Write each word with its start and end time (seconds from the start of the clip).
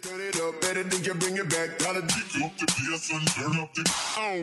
Turn 0.00 0.20
it 0.20 0.40
up, 0.40 0.60
better 0.60 0.84
than 0.84 1.02
you 1.02 1.14
bring 1.14 1.36
it 1.38 1.50
back. 1.50 1.76
Gotta 1.80 2.02
beat 2.02 2.42
up 2.44 2.56
the 2.56 2.66
PS 2.66 3.10
and 3.10 3.26
turn 3.32 3.58
up 3.58 3.74
the. 3.74 3.82
Oh. 4.16 4.42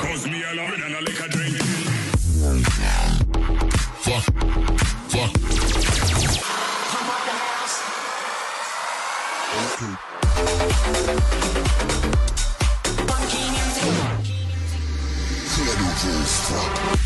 Cause 0.00 0.26
me 0.26 0.42
alone 0.42 0.82
and 0.82 0.96
I 0.96 1.00
like 1.00 1.20
a 1.20 1.28
drink. 1.28 1.56
Fuck. 4.02 4.24
Fuck. 5.12 5.32
Come 6.90 7.10
out 7.10 7.24
the 7.26 7.34
house. 7.38 7.76
Okay. 9.62 9.94
Funky 13.06 13.42
music. 13.52 13.94
Incredible 15.44 16.24
fuck. 16.24 17.01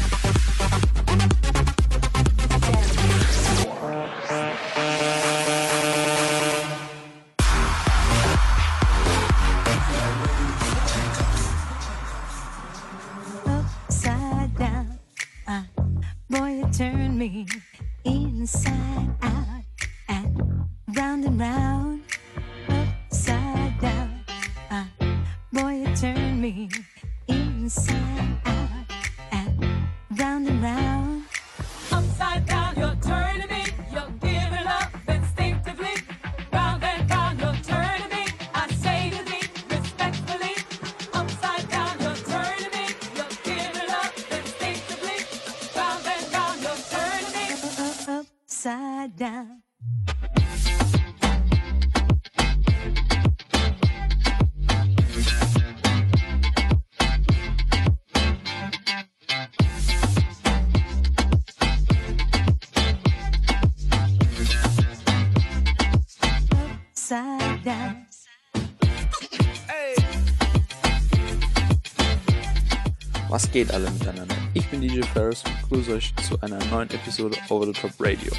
Geht 73.57 73.73
alle 73.73 73.91
miteinander? 73.91 74.37
Ich 74.53 74.67
bin 74.67 74.83
DJ 74.83 75.01
Ferris 75.15 75.43
und 75.45 75.63
begrüße 75.63 75.95
euch 75.95 76.13
zu 76.29 76.39
einer 76.43 76.63
neuen 76.67 76.91
Episode 76.91 77.39
Over 77.49 77.65
the 77.65 77.73
Top 77.73 77.91
Radio. 77.99 78.31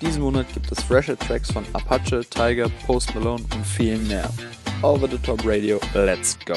Diesen 0.00 0.22
Monat 0.22 0.46
gibt 0.54 0.70
es 0.70 0.80
fresher 0.80 1.18
Tracks 1.18 1.50
von 1.50 1.64
Apache, 1.72 2.20
Tiger, 2.30 2.68
Post 2.86 3.12
Malone 3.16 3.42
und 3.52 3.66
vielen 3.66 4.06
mehr. 4.06 4.30
Over 4.82 5.08
the 5.10 5.18
Top 5.18 5.44
Radio, 5.44 5.80
let's 5.94 6.38
go! 6.46 6.54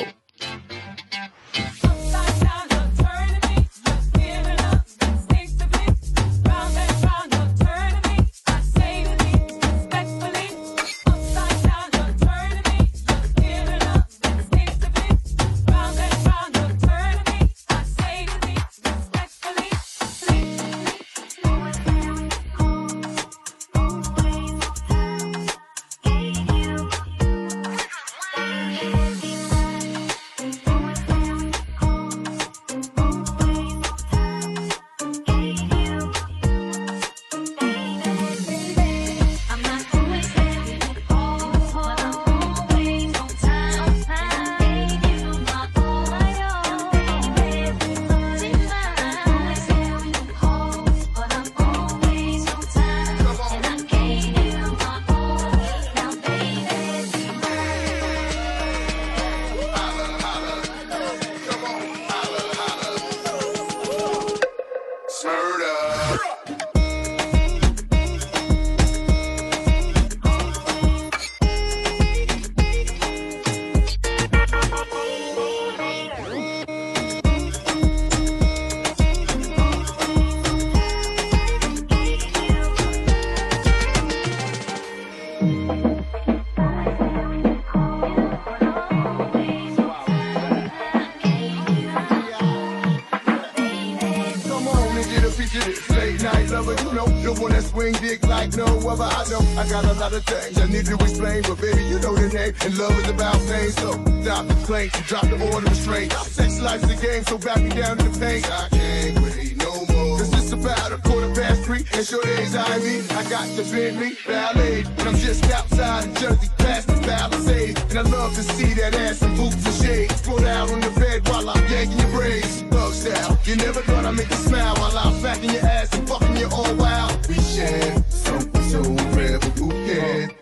Need 100.73 100.85
to 100.88 100.95
explain, 100.95 101.41
but 101.44 101.61
baby, 101.61 101.84
you 101.84 102.00
know 102.00 102.16
the 102.16 102.28
name. 102.34 102.53
And 102.66 102.78
love 102.78 102.97
is 102.97 103.09
about 103.09 103.38
pain, 103.45 103.69
so 103.69 103.91
stop 104.23 104.47
the 104.47 104.53
complaints 104.56 104.97
and 104.97 105.06
drop 105.06 105.25
the 105.29 105.38
order 105.53 105.67
of 105.67 105.72
restraint. 105.72 106.11
Sex 106.13 106.59
life's 106.59 106.89
a 106.89 106.95
game, 106.95 107.23
so 107.23 107.38
back 107.38 107.61
me 107.61 107.69
down 107.69 107.97
to 107.97 108.09
the 108.09 108.19
paint. 108.19 108.50
I 108.50 108.69
can't 108.69 109.19
wait 109.22 109.57
no 109.57 109.73
more. 109.94 110.17
Cause 110.17 110.34
it's 110.34 110.51
about 110.51 110.91
a 110.91 110.97
quarter 110.97 111.29
past 111.35 111.61
three, 111.63 111.85
and 111.94 112.06
sure 112.06 112.23
days 112.23 112.56
I 112.56 112.79
mean, 112.79 113.03
I 113.11 113.23
got 113.29 113.47
the 113.56 113.63
Bentley 113.72 114.17
Ballet, 114.25 114.81
and 114.81 115.07
I'm 115.07 115.16
just 115.16 115.45
outside 115.51 116.06
in 116.06 116.16
Jersey, 116.16 116.50
past 116.57 116.88
the 116.88 116.97
Palisades. 117.05 117.81
And 117.90 118.00
I 118.00 118.01
love 118.09 118.34
to 118.34 118.44
see 118.44 118.73
that 118.73 118.95
ass 118.95 119.22
in 119.22 119.35
boots 119.35 119.66
and 119.66 119.75
shades. 119.75 120.22
Throw 120.22 120.40
out 120.44 120.72
on 120.72 120.81
the 120.81 120.91
bed 121.00 121.28
while 121.29 121.50
I'm 121.50 121.63
yanking 121.69 122.00
your 122.00 122.09
braids. 122.09 122.63
Thug 122.73 122.94
style, 122.94 123.38
you 123.45 123.55
never 123.57 123.81
thought 123.81 124.05
I'd 124.05 124.16
make 124.16 124.29
you 124.29 124.38
smile 124.38 124.75
while 124.78 124.97
I'm 124.97 125.13
smacking 125.19 125.51
your 125.51 125.66
ass 125.66 125.94
and 125.94 126.07
fucking 126.09 126.38
you 126.38 126.50
all 126.51 126.73
wild. 126.75 127.28
We 127.28 127.35
share 127.35 128.03
something 128.09 128.63
so 128.63 128.81
rare, 129.13 129.38
who 129.38 129.69
can? 129.69 130.32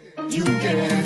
You 0.62 1.01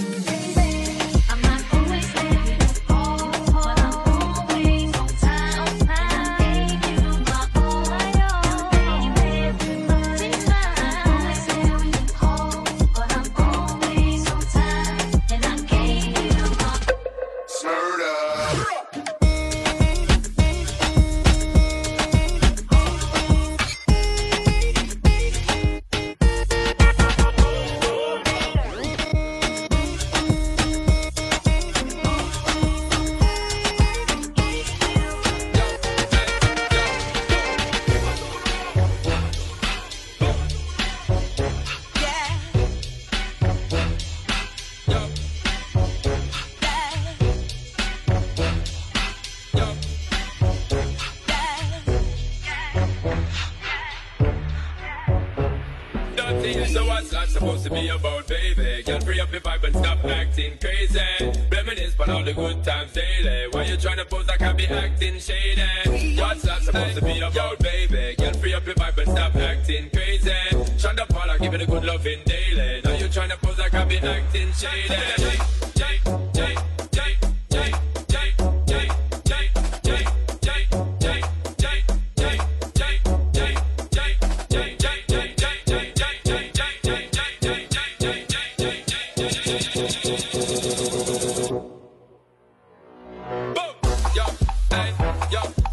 yo. 95.31 95.64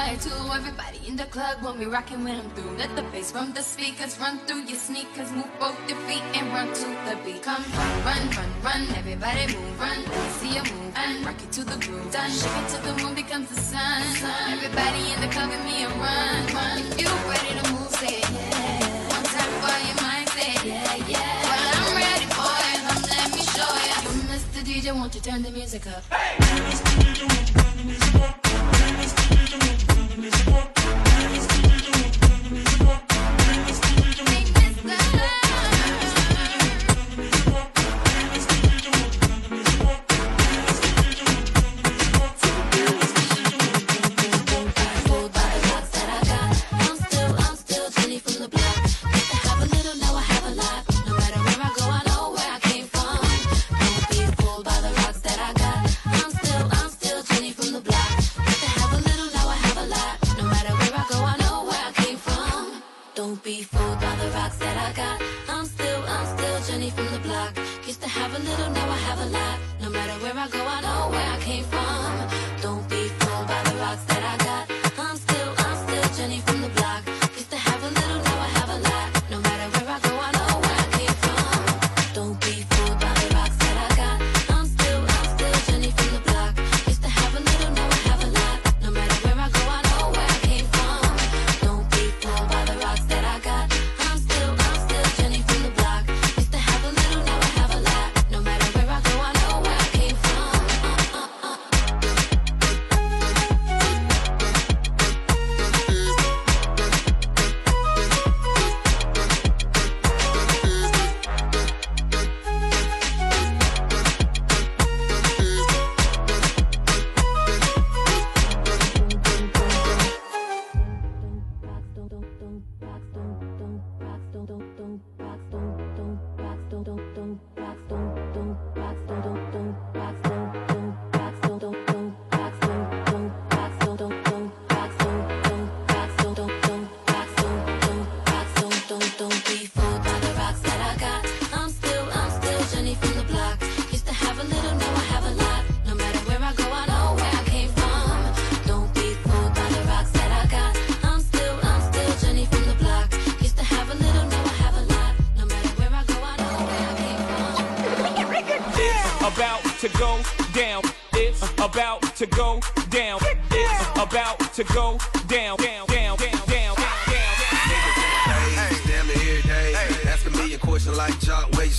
boy 0.00 0.16
to 0.16 0.32
everybody 0.54 1.00
in 1.06 1.16
the 1.16 1.26
club 1.26 1.62
when 1.62 1.78
we 1.78 1.84
rockin' 1.84 2.24
when 2.24 2.36
I'm 2.40 2.50
through. 2.50 2.76
Let 2.78 2.94
the 2.96 3.02
bass 3.12 3.30
from 3.32 3.52
the 3.52 3.62
speakers 3.62 4.18
run 4.18 4.38
through 4.46 4.62
your 4.70 4.78
sneakers. 4.78 5.30
Move 5.32 5.52
both 5.58 5.78
your 5.88 5.98
feet 6.06 6.24
and 6.34 6.46
run 6.54 6.68
to 6.80 6.86
the 7.06 7.16
beat. 7.24 7.42
Come 7.42 7.64
run, 7.78 7.94
run, 8.08 8.22
run, 8.36 8.50
run. 8.66 8.82
Everybody 9.00 9.44
move, 9.54 9.80
run. 9.80 10.00
See 10.38 10.54
you 10.56 10.64
move 10.72 10.92
and 10.96 11.26
rock 11.26 11.40
it 11.42 11.52
to 11.52 11.64
the 11.64 11.76
groove. 11.84 12.10
Done. 12.12 12.30
Shake 12.30 12.58
it 12.60 12.66
till 12.70 12.82
the 12.88 12.94
moon 13.02 13.14
becomes 13.14 13.48
the 13.50 13.60
sun. 13.60 14.02
Everybody 14.56 15.02
in 15.12 15.20
the 15.20 15.28
club 15.34 15.50
with 15.50 15.64
me 15.64 15.84
and 15.84 15.96
run, 16.04 16.40
run. 16.56 16.78
If 16.92 17.00
you 17.02 17.10
ready 17.32 17.52
to 17.60 17.64
move, 17.72 17.90
say 18.00 18.20
yeah. 18.20 19.14
One 19.14 19.26
time 19.34 19.52
for 19.62 19.76
your 19.88 19.98
mindset. 20.04 20.34
say 20.36 20.68
yeah, 20.68 21.12
yeah. 21.12 21.84
I'm 21.84 21.92
ready, 22.00 22.26
boy. 22.38 22.68
Come 22.88 23.04
let 23.12 23.28
me 23.36 23.42
show 23.54 23.72
ya. 23.88 23.96
Mr. 24.32 24.60
DJ, 24.68 24.94
won't 24.94 25.14
you 25.14 25.20
turn 25.20 25.42
the 25.42 25.50
music 25.50 25.86
up? 25.86 26.02
Hey, 26.14 26.36
Mr. 26.68 26.92
DJ, 27.02 27.20
won't 27.28 27.48
you 27.48 27.54
turn 27.60 27.76
the 27.76 27.84
music 27.84 28.14
up? 28.22 28.69
Give 30.10 30.18
me 30.18 30.79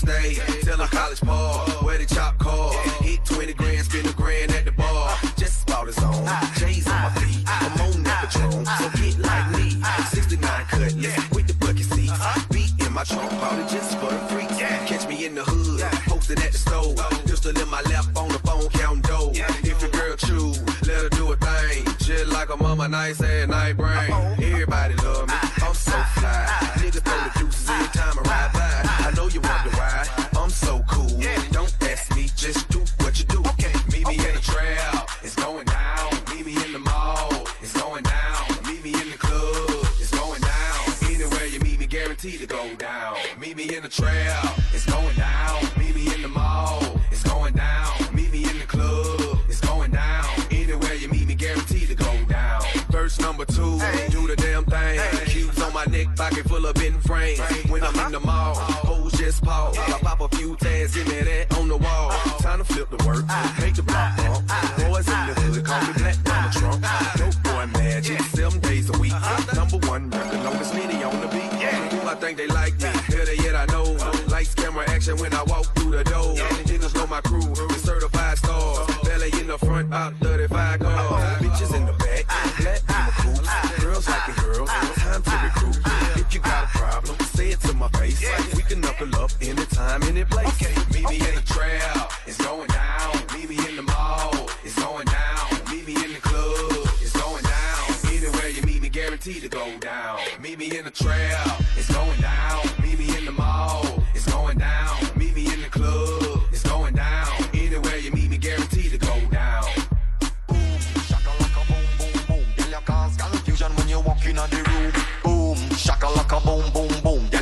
stay. 0.01 0.35
Tell 0.63 0.81
a 0.81 0.87
college 0.87 1.21
ball, 1.21 1.59
where 1.85 1.97
the 1.97 2.05
chop 2.05 2.37
call. 2.39 2.71
Hit 3.05 3.23
20 3.25 3.53
grand, 3.53 3.85
spend 3.85 4.07
a 4.07 4.13
grand 4.13 4.51
at 4.51 4.65
the 4.65 4.71
bar. 4.71 5.17
Just 5.37 5.69
about 5.69 5.87
his 5.87 5.99
own. 5.99 6.25
J's 6.57 6.87
on 6.87 7.01
my 7.03 7.11
feet. 7.21 7.43
I'm 7.47 7.81
on 7.81 8.03
that 8.03 8.19
patrol. 8.25 8.65
so 8.65 8.85
get 8.99 9.17
like 9.19 9.47
me. 9.55 9.67
69 10.09 10.65
cut, 10.69 10.93
yeah, 10.95 11.21
with 11.33 11.47
the 11.47 11.55
bucket 11.63 11.85
seats. 11.85 12.19
Beat 12.49 12.73
in 12.85 12.93
my 12.93 13.03
trunk, 13.03 13.31
bought 13.41 13.59
it 13.59 13.69
just 13.69 13.97
for 13.99 14.11
the 14.11 14.21
freaks. 14.29 14.57
Catch 14.89 15.07
me 15.07 15.25
in 15.25 15.35
the 15.35 15.43
hood, 15.43 15.81
posted 16.09 16.39
at 16.39 16.51
the 16.51 16.57
store. 16.57 16.95
Pistol 17.25 17.57
in 17.57 17.69
my 17.69 17.81
lap, 17.83 18.05
on 18.15 18.29
the 18.29 18.39
phone, 18.39 18.67
counting 18.69 19.01
dough. 19.01 19.31
If 19.33 19.79
the 19.79 19.89
girl 19.97 20.15
chew, 20.15 20.53
let 20.87 21.03
her 21.03 21.09
do 21.09 21.31
a 21.31 21.35
thing. 21.35 21.85
Shit 22.03 22.27
like 22.27 22.49
a 22.49 22.57
mama, 22.57 22.87
nice 22.87 23.21
and 23.21 23.51
night 23.51 23.77
brain. 23.77 23.90
when 75.21 75.33
I 75.33 75.43
walk 75.43 75.65
through 75.75 75.91
the 75.91 76.03
door. 76.03 76.33
Niggas 76.65 76.95
know 76.95 77.05
my 77.07 77.21
crew, 77.21 77.47
we 77.69 77.75
certified 77.75 78.37
stars. 78.39 78.89
Uh-huh. 78.89 79.05
Belly 79.05 79.29
in 79.39 79.47
the 79.47 79.57
front, 79.57 79.87
about 79.87 80.13
35 80.15 80.79
cars. 80.79 81.11
Uh-huh. 81.11 81.43
Bitches 81.43 81.75
in 81.75 81.85
the 81.85 81.93
back, 81.93 82.25
ah. 82.29 82.55
black 82.59 82.81
people 82.81 83.13
cool. 83.21 83.45
Ah. 83.45 83.75
Girls 83.79 84.07
like 84.09 84.25
the 84.25 84.33
ah. 84.35 84.43
girls, 84.43 84.69
time 85.05 85.21
to 85.21 85.35
recruit. 85.45 85.77
If 86.19 86.33
you 86.33 86.39
got 86.41 86.63
a 86.63 86.67
problem, 86.67 87.19
say 87.35 87.49
it 87.51 87.59
to 87.61 87.73
my 87.73 87.87
face. 87.89 88.19
We 88.55 88.63
can 88.63 88.81
knuckle 88.81 89.15
up 89.15 89.31
anytime, 89.41 90.01
any 90.03 90.25
place. 90.25 90.47
Okay, 90.59 90.73
meet 90.93 91.07
me 91.09 91.17
in 91.27 91.35
the 91.35 91.45
trail, 91.45 92.09
it's 92.25 92.37
going 92.43 92.67
down. 92.67 93.13
Meet 93.35 93.49
me 93.49 93.57
in 93.69 93.75
the 93.75 93.83
mall, 93.83 94.49
it's 94.63 94.77
going 94.79 95.05
down. 95.05 95.47
Meet 95.71 95.85
me 95.85 95.95
in 96.03 96.13
the 96.13 96.21
club, 96.21 96.87
it's 96.99 97.13
going 97.13 97.43
down. 97.43 97.85
Anywhere 98.09 98.49
you 98.49 98.63
meet 98.63 98.81
me, 98.81 98.89
guaranteed 98.89 99.43
to 99.43 99.49
go 99.49 99.65
down. 99.79 100.19
Meet 100.41 100.57
me 100.57 100.77
in 100.77 100.85
the 100.85 100.91
trail, 100.91 101.45
it's 101.77 101.91
going 101.93 102.19
down. 102.21 102.50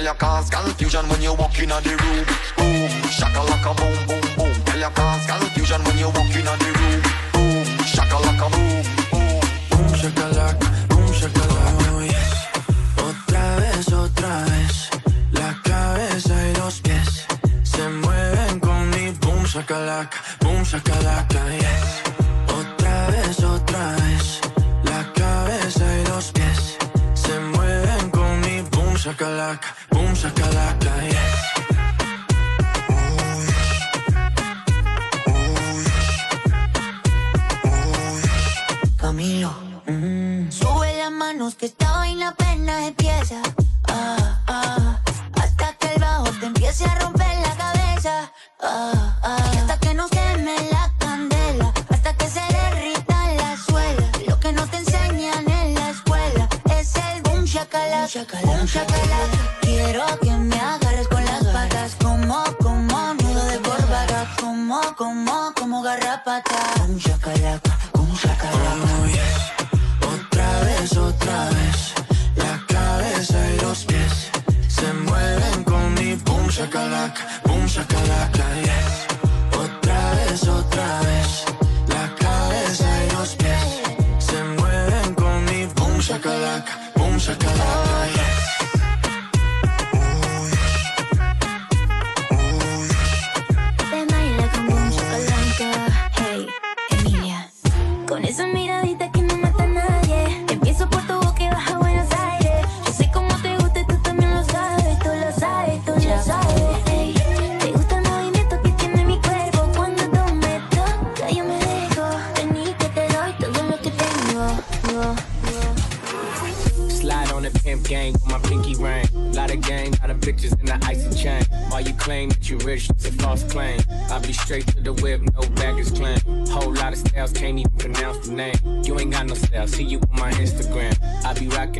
ya 0.09 0.15
cause 0.15 0.49
confusion 0.49 1.07
when 1.09 1.21
you 1.21 1.33
walk 1.35 1.59
in 1.59 1.69
the 1.69 1.93
room. 2.01 2.25
Boom, 2.57 2.89
shakalaka 3.17 3.71
boom, 3.77 3.97
boom, 4.07 4.25
boom. 4.37 4.55
Tell 4.65 4.79
ya 4.79 4.89
cause 4.89 5.25
confusion 5.27 5.83
when 5.83 5.97
you 5.99 6.09
walk 6.09 6.35
in 6.35 6.45
the 6.45 6.69
room. 6.79 7.18
hasta 48.61 49.79
que 49.79 49.93
no 49.93 50.07
se 50.07 50.15
la 50.71 50.91
candela, 50.97 51.73
hasta 51.89 52.13
que 52.15 52.27
se 52.27 52.41
derrita 52.41 53.33
la 53.33 53.57
suela. 53.57 54.11
Lo 54.27 54.39
que 54.39 54.51
no 54.51 54.67
te 54.67 54.77
enseñan 54.77 55.49
en 55.49 55.75
la 55.75 55.89
escuela 55.89 56.49
es 56.77 56.95
el 56.95 57.21
boom 57.23 57.45
shakalaka, 57.45 58.41
boom 58.43 58.65
shakalaka. 58.65 59.59
Quiero 59.61 60.03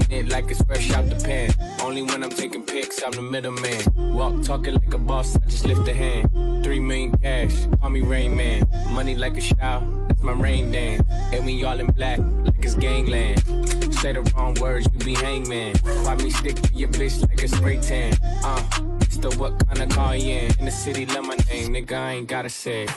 it 0.09 0.29
like 0.29 0.49
it's 0.49 0.61
fresh 0.63 0.91
out 0.91 1.09
the 1.09 1.15
pan. 1.15 1.53
Only 1.81 2.01
when 2.01 2.23
I'm 2.23 2.29
taking 2.29 2.63
pics, 2.63 3.01
I'm 3.03 3.11
the 3.11 3.21
middleman. 3.21 3.81
Walk 4.13 4.43
talking 4.43 4.73
like 4.73 4.93
a 4.93 4.97
boss, 4.97 5.35
I 5.35 5.39
just 5.47 5.65
lift 5.65 5.87
a 5.87 5.93
hand. 5.93 6.63
Three 6.63 6.79
million 6.79 7.17
cash, 7.17 7.53
call 7.79 7.89
me 7.89 8.01
Rain 8.01 8.35
Man. 8.35 8.67
Money 8.91 9.15
like 9.15 9.37
a 9.37 9.41
shower, 9.41 9.83
that's 10.07 10.21
my 10.21 10.33
rain 10.33 10.71
dance. 10.71 11.03
And 11.33 11.45
we 11.45 11.63
all 11.63 11.79
in 11.79 11.87
black, 11.87 12.19
like 12.43 12.63
it's 12.63 12.75
gangland. 12.75 13.43
Say 13.95 14.13
the 14.13 14.21
wrong 14.35 14.55
words, 14.55 14.87
you 14.93 14.99
be 14.99 15.13
hangman. 15.13 15.77
Why 15.77 16.15
me 16.15 16.29
stick 16.29 16.55
to 16.55 16.73
your 16.73 16.89
bitch 16.89 17.21
like 17.27 17.43
a 17.43 17.47
spray 17.47 17.79
tan? 17.79 18.17
Uh, 18.43 18.63
still 19.09 19.33
what 19.33 19.65
kind 19.67 19.81
of 19.81 19.89
car 19.89 20.15
you 20.15 20.31
in? 20.31 20.59
In 20.59 20.65
the 20.65 20.71
city, 20.71 21.05
love 21.05 21.25
my 21.25 21.35
name, 21.51 21.73
nigga, 21.73 21.93
I 21.93 22.13
ain't 22.13 22.27
gotta 22.27 22.49
say. 22.49 22.87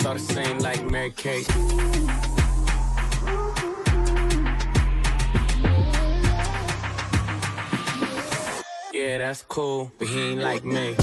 It's 0.00 0.06
all 0.06 0.14
the 0.14 0.20
same 0.20 0.58
like 0.60 0.82
Mary 0.90 1.10
Kate. 1.14 1.46
Yeah, 8.94 9.18
that's 9.18 9.42
cool, 9.42 9.92
but 9.98 10.08
he 10.08 10.30
ain't 10.30 10.40
like 10.40 10.64
me. 10.64 10.96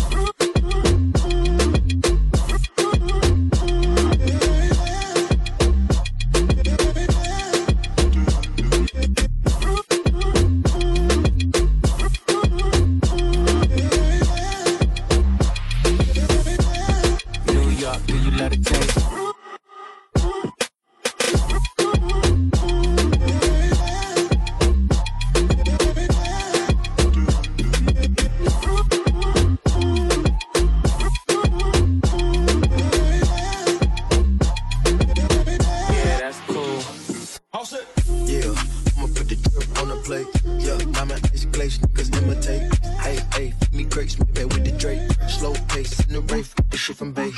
Me 43.97 44.05
maybe 44.35 44.45
with 44.45 44.63
the 44.63 44.71
Drake. 44.77 45.01
Slow 45.27 45.53
pace 45.69 45.99
in 46.05 46.13
the 46.13 46.21
race, 46.33 46.53
the 46.69 46.77
shit 46.77 46.97
from 46.97 47.13
Bay. 47.13 47.31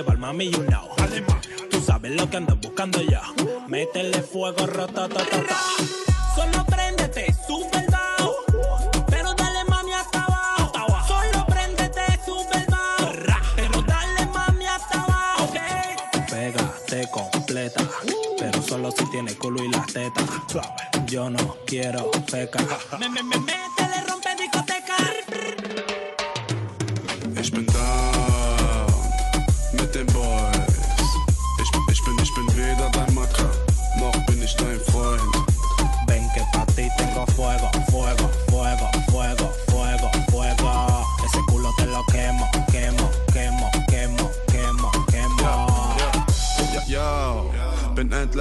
Llevar, 0.00 0.18
mami, 0.18 0.50
you 0.50 0.64
know. 0.64 0.88
Tú 1.70 1.80
sabes 1.80 2.12
lo 2.12 2.28
que 2.28 2.36
ando 2.38 2.56
buscando 2.56 3.00
yo. 3.02 3.20
Métele 3.68 4.22
fuego, 4.22 4.66
rototototo. 4.66 5.54
Solo 6.34 6.64
préndete, 6.66 7.34
bajo. 7.90 8.34
Pero 9.08 9.34
dale, 9.34 9.64
mami, 9.68 9.92
hasta 9.92 10.24
abajo. 10.24 11.06
Solo 11.06 11.46
préndete, 11.46 12.00
bajo. 12.68 13.16
Pero 13.56 13.82
dale, 13.82 14.26
mami, 14.26 14.66
hasta 14.66 15.02
abajo. 15.02 15.52
Pégate 16.30 17.08
completa. 17.10 17.82
Pero 18.38 18.62
solo 18.62 18.90
si 18.90 19.04
tiene 19.10 19.34
culo 19.34 19.62
y 19.62 19.68
las 19.68 19.86
tetas. 19.86 20.24
Yo 21.06 21.28
no 21.28 21.56
quiero 21.66 22.10
feca. 22.26 22.60
Me, 22.98 23.08
me, 23.08 23.22
me, 23.22 23.36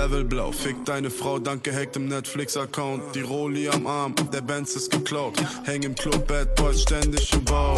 Endlevel 0.09 0.23
blau. 0.23 0.51
Fick 0.51 0.85
deine 0.85 1.11
Frau, 1.11 1.37
danke 1.37 1.71
Hack 1.71 1.95
im 1.95 2.07
Netflix-Account. 2.07 3.15
Die 3.15 3.21
Rolli 3.21 3.69
am 3.69 3.85
Arm, 3.85 4.15
der 4.33 4.41
Benz 4.41 4.75
ist 4.75 4.91
geklaut. 4.91 5.35
Häng 5.65 5.83
im 5.83 5.93
Club, 5.93 6.27
Bad 6.27 6.55
Boys 6.55 6.81
ständig 6.81 7.31
im 7.33 7.43
Bau. 7.45 7.75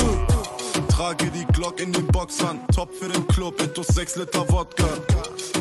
Trage 0.87 1.29
die 1.31 1.45
Glock 1.53 1.81
in 1.81 1.91
den 1.91 2.07
Boxern, 2.07 2.59
top 2.73 2.93
für 2.93 3.09
den 3.09 3.27
Club, 3.27 3.61
intus 3.61 3.87
6 3.87 4.15
Liter 4.15 4.49
Wodka. 4.49 4.87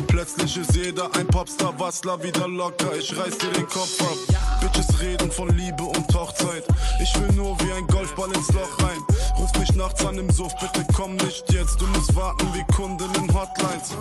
Plötzlich 0.07 0.57
ist 0.57 0.75
jeder 0.75 1.13
ein 1.15 1.27
Popstar, 1.27 1.77
Wassler 1.77 2.21
wieder 2.23 2.47
locker, 2.47 2.95
ich 2.97 3.17
reiß 3.17 3.37
dir 3.37 3.51
den 3.51 3.67
Kopf 3.67 4.01
ab. 4.01 4.61
Bitches 4.61 5.01
reden 5.01 5.31
von 5.31 5.49
Liebe 5.57 5.83
und 5.83 6.13
Hochzeit. 6.13 6.63
Ich 7.01 7.13
will 7.19 7.31
nur 7.35 7.59
wie 7.61 7.71
ein 7.73 7.87
Golfball 7.87 8.31
ins 8.31 8.51
Loch 8.53 8.79
rein. 8.79 8.99
Ruf 9.37 9.51
mich 9.59 9.73
nachts 9.75 10.05
an 10.05 10.17
im 10.17 10.29
Suff, 10.29 10.53
bitte 10.59 10.85
komm 10.95 11.15
nicht 11.15 11.51
jetzt, 11.51 11.81
du 11.81 11.87
musst 11.87 12.15
warten 12.15 12.47
wie 12.53 12.73
Kunden 12.73 13.09
in 13.15 13.33
Hotlines. 13.33 13.91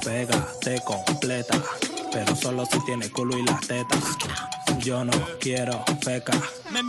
Pégate 0.00 0.80
completa, 0.84 1.56
pero 2.14 2.36
solo 2.36 2.64
si 2.64 2.78
tiene 2.84 3.10
culo 3.10 3.36
y 3.36 3.42
las 3.42 3.60
tetas. 3.66 4.16
Yo 4.78 5.04
no 5.04 5.12
quiero 5.40 5.84
me, 6.70 6.82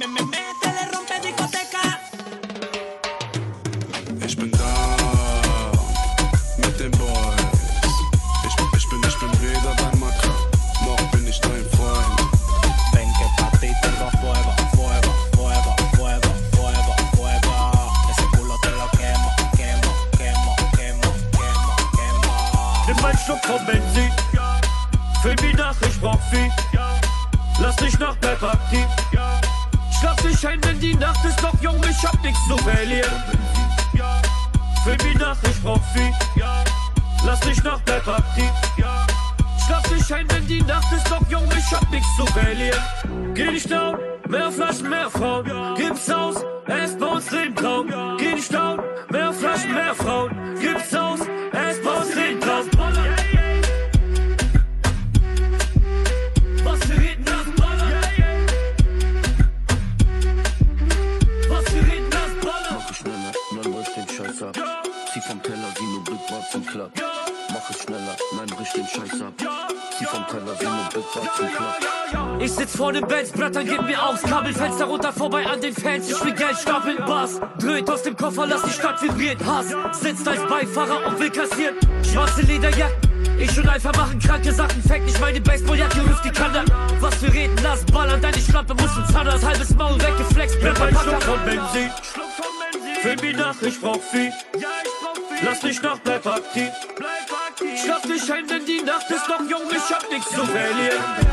sitzt 79.99 80.27
als 80.27 80.41
Beifahrer 80.47 81.07
und 81.07 81.19
will 81.19 81.29
kassieren. 81.29 81.75
Schwarze 82.03 82.41
Lederjacken. 82.41 83.05
Ich 83.37 83.57
und 83.57 83.67
Alpha 83.67 83.91
machen 83.91 84.19
kranke 84.19 84.53
Sachen. 84.53 84.81
Fact, 84.83 85.01
ich 85.07 85.19
meine 85.19 85.41
Baseballjacke, 85.41 85.99
rüft 86.01 86.23
die 86.23 86.29
Kanne. 86.29 86.63
Was 86.99 87.21
wir 87.21 87.33
reden, 87.33 87.55
lass 87.63 87.85
ballern. 87.85 88.21
Deine 88.21 88.37
Schlampe 88.37 88.73
muss 88.75 88.95
ins 88.97 89.11
Zahnarzt. 89.11 89.45
Halbes 89.45 89.75
Maul 89.75 90.01
weggeflext. 90.01 90.59
Bleib 90.61 90.79
Ein 90.79 90.87
ein 90.87 91.03
Schluck 91.03 91.23
von 91.23 91.39
Benzin. 91.45 91.91
Füll 93.01 93.15
mich 93.17 93.37
nach, 93.37 93.61
ich 93.61 93.81
brauch 93.81 94.01
viel. 94.01 94.31
Lass 95.43 95.59
dich 95.59 95.81
nach, 95.81 95.99
bleib 95.99 96.25
aktiv. 96.25 96.69
Schlaf 97.83 98.01
dich 98.03 98.31
ein, 98.31 98.47
denn 98.47 98.65
die 98.65 98.81
Nacht 98.81 99.09
ist 99.09 99.27
noch 99.27 99.41
jung. 99.49 99.69
Ich 99.69 99.93
hab 99.93 100.09
nichts 100.09 100.29
zu 100.29 100.45
verlieren. 100.45 101.24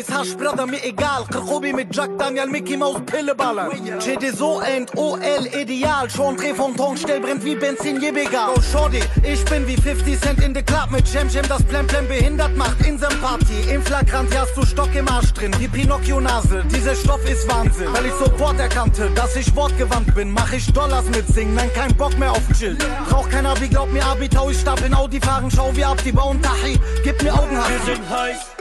Chase, 0.00 0.14
Hasch, 0.14 0.36
Brother, 0.36 0.66
mir 0.66 0.82
egal. 0.84 1.24
Kachobi 1.30 1.72
mit 1.72 1.94
Jack 1.94 2.10
Daniel, 2.18 2.46
Mickey 2.46 2.76
Mouse, 2.76 3.00
Pille 3.06 3.34
ballern. 3.34 3.70
GDSO 3.98 4.60
and 4.60 4.90
OL 4.96 5.46
ideal. 5.54 6.08
Schon 6.08 6.36
Dreh 6.36 6.54
vom 6.54 6.76
Tankstell 6.76 7.20
brennt 7.20 7.44
wie 7.44 7.54
Benzin, 7.54 8.00
je 8.00 8.08
egal. 8.08 8.50
Oh, 8.56 8.60
Shorty, 8.60 9.00
ich 9.22 9.44
bin 9.46 9.66
wie 9.66 9.76
50 9.76 10.20
Cent 10.20 10.42
in 10.42 10.54
the 10.54 10.62
Club 10.62 10.90
mit 10.90 11.06
Jam 11.12 11.28
Jam, 11.28 11.46
das 11.48 11.62
Plemplem 11.64 12.06
behindert 12.08 12.56
macht. 12.56 12.80
In 12.86 12.98
Party, 12.98 13.72
im 13.72 13.82
Flagrant, 13.82 14.30
hast 14.36 14.56
du 14.56 14.64
Stock 14.64 14.94
im 14.94 15.08
Arsch 15.08 15.32
drin. 15.32 15.54
Die 15.60 15.68
Pinocchio-Nase, 15.68 16.64
dieser 16.72 16.94
Stoff 16.94 17.24
ist 17.28 17.48
Wahnsinn. 17.48 17.92
Weil 17.92 18.06
ich 18.06 18.14
sofort 18.14 18.58
erkannte, 18.58 19.10
dass 19.14 19.36
ich 19.36 19.54
wortgewandt 19.54 20.14
bin, 20.14 20.32
mach 20.32 20.52
ich 20.52 20.72
Dollars 20.72 21.04
mit 21.06 21.26
Singen, 21.28 21.54
nein, 21.54 21.70
kein 21.74 21.94
Bock 21.96 22.16
mehr 22.18 22.32
auf 22.32 22.42
Chill. 22.58 22.76
Brauch 23.08 23.28
kein 23.28 23.46
Abi, 23.46 23.68
glaub 23.68 23.92
mir, 23.92 24.04
Abi, 24.04 24.28
tau 24.28 24.50
ich 24.50 24.60
Stab 24.60 24.84
in 24.84 24.94
Audi 24.94 25.20
fahren, 25.20 25.50
schau 25.54 25.74
wie 25.74 25.84
ab, 25.84 25.98
die 26.04 26.12
bauen 26.12 26.40
Tachi, 26.40 26.78
gib 27.02 27.22
mir 27.22 27.34
Augen, 27.34 27.50
Wir 27.50 27.94
sind 27.94 28.08
heiß. 28.08 28.59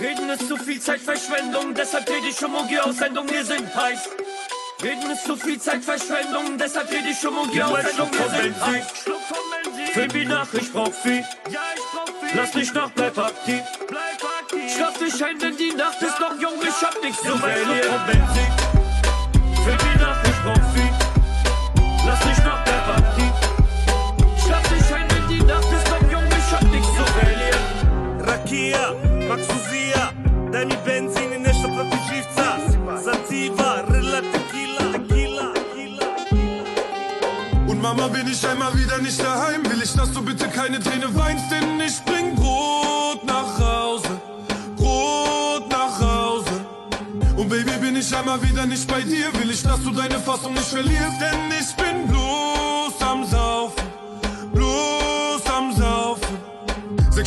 Reden 0.00 0.30
ist 0.30 0.46
zu 0.46 0.56
viel 0.56 0.80
Zeitverschwendung, 0.80 1.74
deshalb 1.74 2.08
rede 2.08 2.28
ich 2.28 2.44
um 2.44 2.54
und 2.54 2.68
geh 2.68 2.78
Sendung, 2.92 3.28
wir 3.28 3.44
sind 3.44 3.74
heiß. 3.74 4.08
Reden 4.80 5.10
ist 5.10 5.24
zu 5.24 5.36
viel 5.36 5.60
Zeitverschwendung, 5.60 6.56
deshalb 6.56 6.88
rede 6.88 7.08
ich 7.10 7.26
um 7.26 7.36
und 7.36 7.50
geh 7.50 7.58
Sendung, 7.58 7.82
Schluck 7.94 8.12
wir 8.12 8.20
von 8.20 8.42
sind 8.42 8.66
heiß. 8.66 8.86
Füll 9.92 10.08
mich 10.08 10.28
nach, 10.28 10.54
ich 10.54 10.72
brauch 10.72 10.92
viel. 10.92 11.24
Lass 12.34 12.52
dich 12.52 12.72
nach, 12.72 12.90
bleib 12.90 13.18
aktiv. 13.18 13.60
Schlaf 14.72 14.98
dich 14.98 15.24
ein, 15.24 15.38
denn 15.40 15.56
die 15.56 15.74
Nacht 15.74 16.00
ist 16.00 16.20
noch 16.20 16.40
jung, 16.40 16.54
ich 16.62 16.86
hab 16.86 17.02
nichts 17.02 17.20
zu 17.20 17.36
verlieren. 17.36 18.00
Füll 19.64 19.72
mich 19.72 20.00
nach, 20.00 20.22
ich 20.22 20.42
brauch 20.44 20.74
viel. 20.74 20.92
Lass 22.06 22.20
dich 22.20 22.38
nach, 22.44 22.64
bleib 22.64 22.88
aktiv. 22.98 23.32
Schlaf 24.44 24.62
dich 24.68 24.94
ein, 24.94 25.08
denn 25.08 25.28
die 25.28 25.42
Nacht 25.42 25.72
ist 25.72 25.90
noch 25.90 26.12
jung, 26.12 26.28
ich 26.28 26.52
hab 26.52 26.62
nichts 26.62 26.88
zu 26.88 27.04
verlieren. 27.04 28.20
Rakia, 28.20 29.17
Maxusia, 29.28 30.12
Dani 30.52 30.76
Benzin 30.86 31.32
in 31.32 31.42
nešto 31.42 31.68
protiv 31.68 32.00
živca 32.08 32.56
Sativa, 33.04 33.84
Rilla, 33.90 34.20
Tequila, 34.32 34.92
Tequila, 34.92 35.52
Und 37.68 37.82
Mama, 37.82 38.08
bin 38.08 38.26
ich 38.26 38.46
einmal 38.48 38.72
wieder 38.74 38.98
nicht 38.98 39.22
daheim, 39.22 39.62
will 39.70 39.82
ich, 39.82 39.92
dass 39.92 40.10
du 40.12 40.22
bitte 40.22 40.48
keine 40.48 40.80
Träne 40.80 41.14
weinst, 41.14 41.44
denn 41.50 41.78
ich 41.78 42.02
bring 42.06 42.34
Brot 42.34 43.22
nach 43.26 43.60
Hause, 43.60 44.18
Brot 44.76 45.68
nach 45.70 46.00
Hause. 46.00 46.64
Und 47.36 47.50
Baby, 47.50 47.72
bin 47.80 47.96
ich 47.96 48.16
einmal 48.16 48.40
wieder 48.42 48.64
nicht 48.64 48.88
bei 48.88 49.02
dir, 49.02 49.26
will 49.38 49.50
ich, 49.50 49.62
dass 49.62 49.82
du 49.84 49.90
deine 49.90 50.18
Fassung 50.20 50.54
nicht 50.54 50.68
verlierst, 50.68 51.20
denn 51.20 51.40
ich 51.60 51.70
bin 51.76 52.08
bloß 52.08 52.94
am 53.02 53.26
Saufen, 53.26 53.87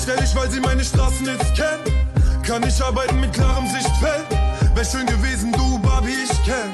Sechsstellig, 0.01 0.35
weil 0.35 0.49
sie 0.49 0.59
meine 0.59 0.83
Straßen 0.83 1.25
jetzt 1.25 1.53
kennt. 1.53 2.45
Kann 2.45 2.63
ich 2.63 2.83
arbeiten 2.83 3.19
mit 3.19 3.33
klarem 3.33 3.67
Sichtfeld. 3.67 4.25
Wär 4.73 4.85
schön 4.85 5.05
gewesen, 5.05 5.51
du 5.51 5.79
Barbie, 5.79 6.15
ich 6.23 6.43
kenn. 6.43 6.71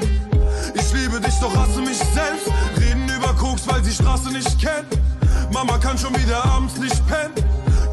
Ich 0.74 0.94
liebe 0.94 1.20
dich, 1.20 1.34
doch 1.42 1.54
hasse 1.56 1.82
mich 1.82 1.98
selbst. 1.98 2.48
Reden 2.80 3.10
über 3.10 3.34
Koks, 3.34 3.68
weil 3.68 3.84
sie 3.84 3.92
Straße 3.92 4.32
nicht 4.32 4.60
kennt. 4.60 4.88
Mama 5.52 5.78
kann 5.78 5.98
schon 5.98 6.18
wieder 6.18 6.44
abends 6.46 6.78
nicht 6.78 7.06
pennen. 7.08 7.34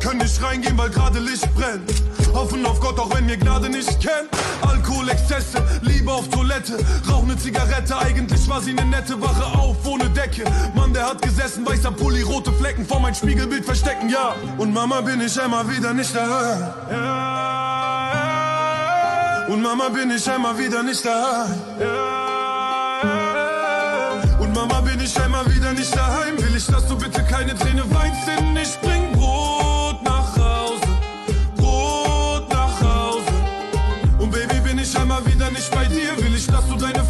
Können 0.01 0.21
nicht 0.21 0.41
reingehen, 0.41 0.79
weil 0.79 0.91
gerade 0.91 1.19
Licht 1.19 1.53
brennt. 1.55 1.91
Hoffen 2.35 2.67
auf 2.67 2.81
Gott, 2.81 2.99
auch 2.99 3.15
wenn 3.15 3.29
wir 3.29 3.37
Gnade 3.37 3.69
nicht 3.69 4.01
kennt. 4.01 4.29
Alkohol, 4.67 5.09
Exzesse, 5.09 5.63
Liebe 5.83 6.13
auf 6.13 6.29
Toilette. 6.29 6.79
Rauch 7.09 7.25
ne 7.25 7.37
Zigarette, 7.37 7.97
eigentlich 7.97 8.49
war 8.49 8.61
sie 8.61 8.75
ne 8.75 8.85
nette 8.85 9.21
Wache 9.21 9.45
auf 9.59 9.77
ohne 9.87 10.11
Decke. 10.11 10.45
Mann, 10.75 10.93
der 10.93 11.09
hat 11.11 11.23
gesessen, 11.23 11.65
weißer 11.65 11.93
Pulli, 11.93 12.23
rote 12.23 12.53
Flecken 12.53 12.85
vor 12.87 13.01
mein 13.01 13.15
Spiegelbild 13.15 13.65
verstecken, 13.65 14.09
ja. 14.09 14.35
Und 14.59 14.73
Mama 14.75 15.01
bin 15.01 15.21
ich 15.21 15.41
einmal 15.41 15.69
wieder 15.69 15.95
nicht 15.95 16.15
da. 16.15 16.75
Und 19.49 19.63
Mama 19.63 19.89
bin 19.89 20.11
ich 20.11 20.29
einmal 20.31 20.59
wieder 20.59 20.83
nicht 20.83 21.05
da. 21.05 21.47
Und 21.79 22.24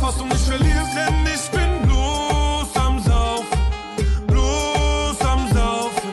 dass 0.04 0.18
du 0.18 0.24
nicht 0.26 0.40
verlierst, 0.40 0.94
denn 0.94 1.26
ich 1.34 1.50
bin 1.50 1.88
bloß 1.88 2.76
am 2.76 3.02
Saufen. 3.02 3.58
Bloß 4.26 5.20
am 5.22 5.48
Saufen. 5.54 6.10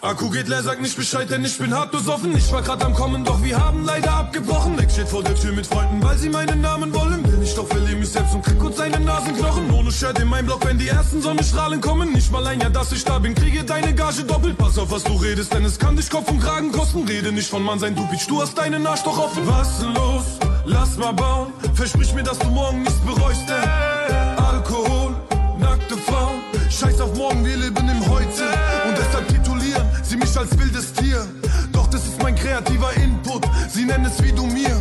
Akku 0.00 0.30
geht 0.30 0.48
leer, 0.48 0.62
sag 0.62 0.80
nicht 0.80 0.96
Bescheid, 0.96 1.28
denn 1.28 1.44
ich 1.44 1.58
bin 1.58 1.74
hart 1.74 1.92
besoffen. 1.92 2.34
Ich 2.34 2.50
war 2.50 2.62
grad 2.62 2.82
am 2.82 2.94
Kommen, 2.94 3.22
doch 3.24 3.42
wir 3.42 3.58
haben 3.58 3.84
leider 3.84 4.12
abgebrochen. 4.12 4.76
Nick 4.76 4.90
steht 4.90 5.08
vor 5.08 5.22
der 5.22 5.34
Tür 5.34 5.52
mit 5.52 5.66
Freunden, 5.66 6.02
weil 6.02 6.16
sie 6.16 6.30
meinen 6.30 6.62
Namen 6.62 6.94
wollen. 6.94 7.22
Will 7.30 7.42
ich 7.42 7.54
doch 7.54 7.66
verliere 7.66 7.98
mich 7.98 8.08
selbst 8.08 8.34
und 8.34 8.42
krieg 8.42 8.58
kurz 8.58 8.78
seine 8.78 8.98
Nasenknochen. 8.98 9.70
Ohne 9.70 9.92
Shirt 9.92 10.18
in 10.18 10.28
meinem 10.28 10.46
Block, 10.46 10.64
wenn 10.64 10.78
die 10.78 10.88
ersten 10.88 11.20
Sonnenstrahlen 11.20 11.82
kommen. 11.82 12.12
Nicht 12.14 12.32
mal 12.32 12.46
ein 12.46 12.60
Jahr, 12.60 12.70
dass 12.70 12.90
ich 12.92 13.04
da 13.04 13.18
bin, 13.18 13.34
kriege 13.34 13.64
deine 13.64 13.94
Gage 13.94 14.24
doppelt. 14.24 14.56
Pass 14.56 14.78
auf, 14.78 14.90
was 14.90 15.04
du 15.04 15.12
redest, 15.16 15.52
denn 15.52 15.66
es 15.66 15.78
kann 15.78 15.94
dich 15.94 16.08
Kopf 16.08 16.30
und 16.30 16.40
Kragen 16.40 16.72
kosten. 16.72 17.06
Rede 17.06 17.32
nicht 17.32 17.50
von 17.50 17.62
Mann 17.62 17.78
sein, 17.78 17.94
du 17.94 18.06
Bitch, 18.08 18.26
du 18.28 18.40
hast 18.40 18.56
deinen 18.56 18.86
Arsch 18.86 19.02
doch 19.02 19.18
offen. 19.18 19.46
Was 19.46 19.82
los? 19.82 20.24
Lass 20.64 20.96
mal 20.96 21.12
bauen. 21.12 21.49
Versprich 21.74 22.12
mir, 22.14 22.22
dass 22.22 22.38
du 22.38 22.48
morgen 22.48 22.82
nichts 22.82 23.00
bereust, 23.00 23.48
denn 23.48 24.44
Alkohol, 24.44 25.14
nackte 25.58 25.96
Frauen. 25.96 26.40
Scheiß 26.68 27.00
auf 27.00 27.14
morgen, 27.16 27.44
wir 27.44 27.56
leben 27.56 27.88
im 27.88 28.08
Heute. 28.08 28.44
Und 28.88 28.96
deshalb 28.96 29.28
titulieren 29.28 29.86
sie 30.02 30.16
mich 30.16 30.36
als 30.38 30.58
wildes 30.58 30.92
Tier. 30.92 31.26
Doch 31.72 31.86
das 31.88 32.04
ist 32.04 32.22
mein 32.22 32.34
kreativer 32.34 32.92
Input. 32.96 33.44
Sie 33.68 33.84
nennen 33.84 34.04
es 34.06 34.22
wie 34.22 34.32
du 34.32 34.46
mir, 34.46 34.76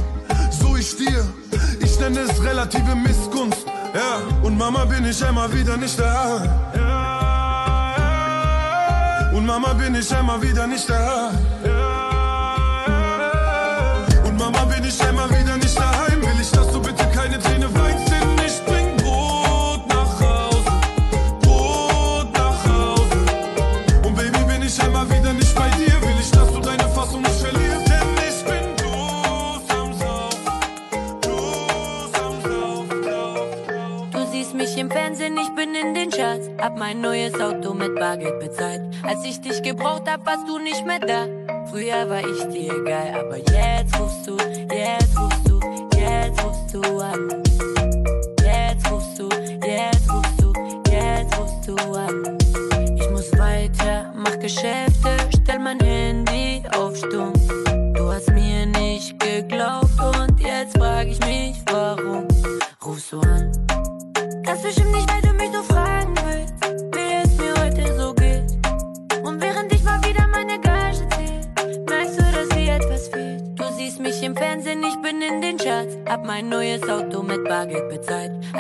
so 0.52 0.76
ich 0.76 0.96
dir. 0.96 1.26
Ich 1.80 2.00
nenne 2.00 2.20
es 2.22 2.44
relative 2.44 2.96
Missgunst. 2.96 3.66
Ja, 3.94 4.22
und 4.44 4.58
Mama 4.58 4.86
bin 4.86 5.06
ich 5.06 5.24
einmal 5.26 5.52
wieder 5.54 5.78
nicht 5.78 6.00
da. 6.00 6.42
Und 9.34 9.46
Mama 9.46 9.74
bin 9.74 9.96
ich 9.96 10.16
einmal 10.16 10.42
wieder 10.42 10.68
nicht 10.68 10.90
da. 10.90 11.32
Mein 36.90 37.02
neues 37.02 37.40
Auto 37.40 37.76
mit 37.76 37.94
Bargeld 37.96 38.40
bezahlt. 38.40 38.82
Als 39.04 39.24
ich 39.24 39.40
dich 39.40 39.62
gebraucht 39.62 40.10
hab, 40.10 40.26
warst 40.26 40.48
du 40.48 40.58
nicht 40.58 40.84
mehr 40.88 41.00
da. 41.00 41.28
Früher 41.70 42.10
war 42.10 42.22
ich 42.28 42.44
dir 42.46 42.74
egal, 42.74 43.14
aber 43.14 43.38
jetzt 43.38 44.00
rufst 44.00 44.28
du, 44.28 44.36
jetzt 44.74 45.16
rufst 45.16 45.48
du, 45.48 45.60
jetzt 45.96 46.44
rufst 46.44 46.74
du 46.74 46.82
an. 47.00 47.44
Jetzt 48.44 48.92
rufst 48.92 49.20
du, 49.20 49.30
jetzt 49.68 50.12
rufst 50.12 50.42
du, 50.42 50.54
jetzt 50.92 51.40
rufst 51.40 51.68
du 51.68 51.76
an. 51.94 52.38
Ich 52.98 53.10
muss 53.12 53.32
weiter, 53.38 54.12
mach 54.16 54.40
Geschäfte, 54.40 54.89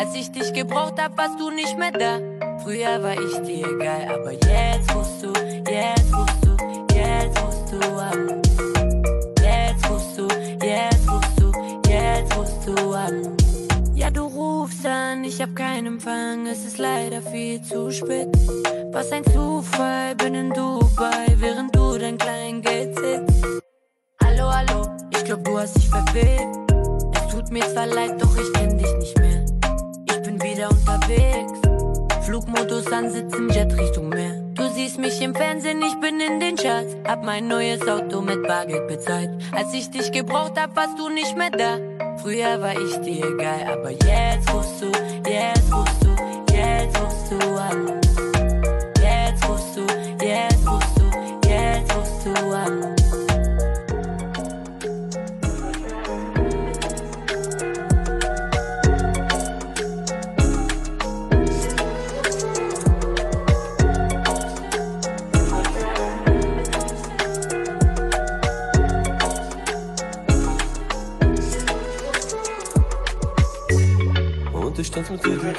Als 0.10 0.18
ich 0.18 0.32
dich 0.32 0.52
gebraucht 0.54 1.00
hab, 1.00 1.16
warst 1.20 1.40
du 1.40 1.52
nicht 1.52 1.78
mehr 1.78 1.92
da. 1.92 2.20
Früher 2.64 3.04
war 3.04 3.14
ich 3.14 3.38
dir 3.42 3.64
egal, 3.68 4.08
aber 4.12 4.32
jetzt 4.32 4.96
rufst 4.96 5.19
mehr 41.40 41.52
da. 41.52 41.80
Früher 42.18 42.60
war 42.62 42.74
ich 42.74 42.98
dir 42.98 43.26
egal, 43.26 43.64
aber 43.72 43.92
jetzt 43.92 44.54
rufst 44.54 44.82
du, 44.82 44.92
jetzt 45.30 45.74
rufst 45.74 46.04
du, 46.04 46.54
jetzt 46.54 47.02
rufst 47.02 47.32
du 47.32 47.58
an. 47.58 48.02
Jetzt 49.02 49.48
rufst 49.48 49.78
du, 49.78 49.82
jetzt 50.24 50.68
rufst 50.68 50.98
du, 51.00 51.50
jetzt 51.50 51.96
rufst 51.96 52.26
du 52.26 52.56
an. 52.56 53.29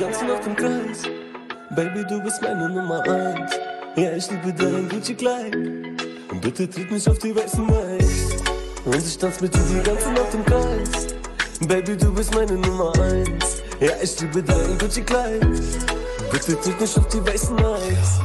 Ganze 0.01 0.25
Nacht 0.25 0.47
im 0.47 0.57
Kreis. 0.57 1.03
Baby, 1.77 2.05
du 2.09 2.23
bist 2.23 2.41
meine 2.41 2.69
Nummer 2.71 3.03
eins. 3.03 3.53
Ja, 3.97 4.13
ich 4.17 4.31
liebe 4.31 4.53
dein 4.55 4.89
Gucci-Kleid. 4.89 5.55
Und 5.55 6.41
bitte 6.41 6.69
tritt 6.69 6.91
mich 6.91 7.07
auf 7.09 7.19
die 7.19 7.37
weißen 7.37 7.69
Eis. 7.71 8.43
Und 8.87 8.97
ich 8.97 9.19
tanz 9.19 9.41
mit 9.43 9.55
dir 9.55 9.61
die 9.61 9.83
ganze 9.83 10.11
Nacht 10.13 10.33
im 10.33 10.45
Kreis. 10.47 11.07
Baby, 11.69 11.97
du 11.99 12.15
bist 12.15 12.35
meine 12.35 12.55
Nummer 12.55 12.93
eins. 12.99 13.63
Ja, 13.79 13.93
ich 14.03 14.19
liebe 14.21 14.43
dein 14.43 14.79
Gucci-Kleid. 14.79 15.47
Bitte 16.33 16.59
tritt 16.61 16.81
mich 16.81 16.97
auf 16.97 17.09
die 17.09 17.27
weißen 17.27 17.59
Eis. 17.59 18.21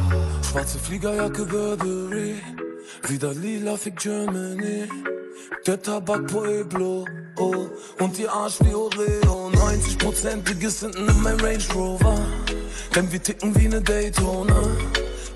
Schwarze 0.50 0.80
Fliegerjacke 0.80 1.44
Burberry, 1.46 2.36
wieder 3.10 3.34
lila 3.34 3.76
Fick 3.76 3.98
Germany. 3.98 4.88
Der 5.66 5.82
Tabak 5.82 6.28
Pueblo, 6.28 7.06
oh, 7.40 7.66
und 8.00 8.16
die 8.16 8.28
Arsch 8.28 8.60
wie 8.60 8.76
Oreo. 8.76 9.50
90%iges 9.50 10.82
hinten 10.82 11.10
in 11.10 11.22
mein 11.24 11.40
Range 11.40 11.64
Rover. 11.74 12.20
Denn 12.96 13.12
wir 13.12 13.22
ticken 13.22 13.56
wie 13.56 13.68
ne 13.68 13.82
Daytona. 13.82 14.62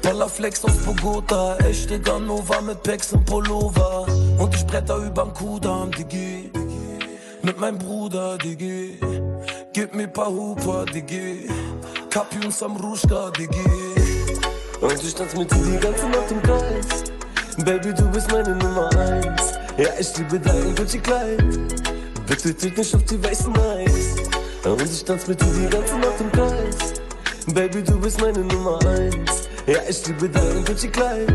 Voller 0.03 0.29
Flex 0.29 0.63
aus 0.63 0.77
Bogota, 0.85 1.57
echte 1.67 1.99
Ganova 1.99 2.61
mit 2.61 2.83
Packs 2.83 3.11
und 3.11 3.25
Pullover. 3.25 4.05
Und 4.37 4.53
ich 4.53 4.67
bretter 4.67 4.97
überm 4.97 5.33
Kudamm, 5.33 5.89
Digi. 5.93 6.51
Mit 7.41 7.59
meinem 7.59 7.79
Bruder, 7.79 8.37
Digi. 8.37 8.99
Gib 9.73 9.95
mir 9.95 10.07
paar 10.09 10.29
Huper, 10.29 10.85
Digi. 10.85 11.49
Kapi 12.11 12.45
und 12.45 12.53
Samruschka, 12.53 13.31
Digi. 13.31 13.65
Und 14.79 15.03
ich 15.03 15.15
tanz 15.15 15.35
mit 15.35 15.49
dir 15.51 15.57
die 15.57 15.79
ganze 15.79 16.07
Nacht 16.07 16.29
im 16.29 16.43
Kreis. 16.43 17.03
Baby, 17.57 17.95
du 17.95 18.03
bist 18.11 18.31
meine 18.31 18.55
Nummer 18.55 18.89
eins. 18.95 19.58
Ja, 19.79 19.87
ich 19.97 20.17
liebe 20.17 20.37
dein 20.37 20.75
Gucci-Kleid. 20.75 21.41
Bitte 22.27 22.53
tritt 22.53 22.77
mich 22.77 22.93
auf 22.93 23.03
die 23.05 23.23
weißen 23.23 23.57
Eis. 23.57 24.15
Und 24.65 24.81
ich 24.81 25.05
tanz 25.05 25.25
mit 25.25 25.39
dir 25.39 25.45
die 25.45 25.69
ganze 25.69 25.97
Nacht 25.99 26.19
im 26.19 26.29
Kreis. 26.33 26.93
Baby, 27.53 27.81
du 27.83 27.97
bist 27.97 28.19
meine 28.19 28.39
Nummer 28.39 28.77
eins. 28.85 29.47
Ja, 29.65 29.79
ich 29.87 30.05
liebe 30.05 30.27
dein 30.27 30.65
Gucci-Kleid. 30.65 31.31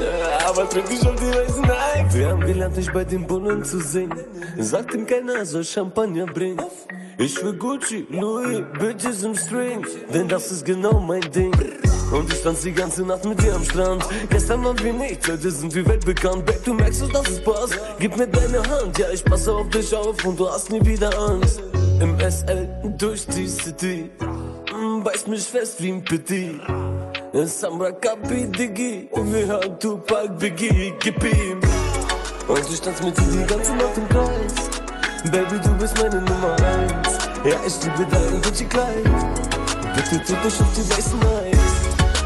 Ja, 0.00 0.48
aber 0.48 0.68
tritt 0.68 0.88
mich 0.88 1.04
auf 1.08 1.16
die 1.16 1.26
weißen 1.26 1.64
Eis. 1.64 2.14
Wir 2.14 2.28
haben 2.28 2.40
gelernt, 2.42 2.76
nicht 2.76 2.92
bei 2.92 3.02
den 3.02 3.26
Bullen 3.26 3.64
zu 3.64 3.80
singen. 3.80 4.14
Sagt 4.58 4.94
ihm 4.94 5.04
keiner, 5.04 5.38
er 5.38 5.46
soll 5.46 5.64
Champagner 5.64 6.26
bringen. 6.26 6.64
Ich 7.18 7.42
will 7.42 7.54
Gucci, 7.54 8.06
Louis, 8.10 8.62
Bitches 8.78 9.24
im 9.24 9.34
String. 9.34 9.84
Denn 10.14 10.28
das 10.28 10.52
ist 10.52 10.64
genau 10.64 11.00
mein 11.00 11.22
Ding. 11.32 11.52
Und 12.10 12.32
ich 12.32 12.42
tanz 12.42 12.62
die 12.62 12.72
ganze 12.72 13.02
Nacht 13.02 13.24
mit 13.24 13.42
dir 13.42 13.54
am 13.54 13.64
Strand. 13.64 14.04
Gestern 14.30 14.64
waren 14.64 14.78
wir 14.78 14.92
nicht, 14.92 15.28
heute 15.28 15.50
sind 15.50 15.74
wir 15.74 15.86
weltbekannt. 15.86 16.46
Babe, 16.46 16.58
du 16.64 16.74
merkst 16.74 17.02
dass 17.12 17.28
es 17.28 17.42
passt. 17.42 17.78
Gib 17.98 18.16
mir 18.16 18.26
deine 18.26 18.62
Hand, 18.62 18.98
ja, 18.98 19.06
ich 19.12 19.24
passe 19.24 19.52
auf 19.52 19.68
dich 19.68 19.94
auf 19.94 20.24
und 20.24 20.38
du 20.38 20.48
hast 20.48 20.70
nie 20.70 20.84
wieder 20.84 21.10
Angst. 21.18 21.60
Im 22.00 22.18
SL 22.18 22.68
durch 22.96 23.26
die 23.26 23.48
City, 23.48 24.10
mm, 24.20 25.02
beiß 25.02 25.26
mich 25.26 25.44
fest 25.44 25.82
wie 25.82 25.92
ein 25.92 26.04
Petit. 26.04 26.60
Samra 27.44 27.92
Kapi, 27.92 28.46
Diggi, 28.46 29.08
und 29.10 29.32
wir 29.32 29.46
hören 29.46 29.78
Tupac, 29.78 30.28
Biggie, 30.38 30.94
gib 30.98 31.22
ihm. 31.24 31.60
Und 32.48 32.70
ich 32.70 32.80
tanz 32.80 33.02
mit 33.02 33.16
dir 33.18 33.24
die 33.24 33.46
ganze 33.46 33.74
Nacht 33.74 33.96
im 33.96 34.08
Kreis. 34.08 34.54
Baby, 35.30 35.60
du 35.62 35.70
bist 35.78 35.98
meine 35.98 36.22
Nummer 36.22 36.56
eins. 36.62 37.18
Ja, 37.44 37.56
ich 37.66 37.74
liebe 37.84 38.06
dein 38.10 38.40
Gucci-Kleid. 38.40 39.04
Bitte 39.94 40.24
tritt 40.24 40.44
mich 40.44 40.60
auf 40.60 40.72
die 40.74 40.90
weißen 40.90 41.20
Eis. 41.20 41.37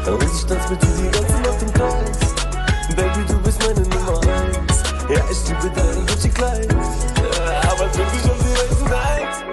Und 0.05 0.21
ich 0.21 0.45
tanz 0.45 0.69
mit 0.69 0.81
dir 0.81 0.87
die 0.97 1.09
ganze 1.11 1.39
Nacht 1.39 1.61
im 1.61 1.73
Kreis. 1.73 2.19
Baby, 2.95 3.25
du 3.25 3.39
bist 3.39 3.59
meine 3.65 3.81
Nummer 3.87 4.19
eins. 4.19 4.83
Ja, 5.09 5.21
ich 5.31 5.47
liebe 5.47 5.71
dein 5.73 6.05
Gucci-Kleid. 6.05 6.67
Ja, 6.71 7.71
aber 7.71 7.89
tritt 7.91 8.13
mich 8.13 8.25
auf 8.29 8.37
die 8.39 8.53
weißen 8.53 8.93
Eis. 8.93 9.43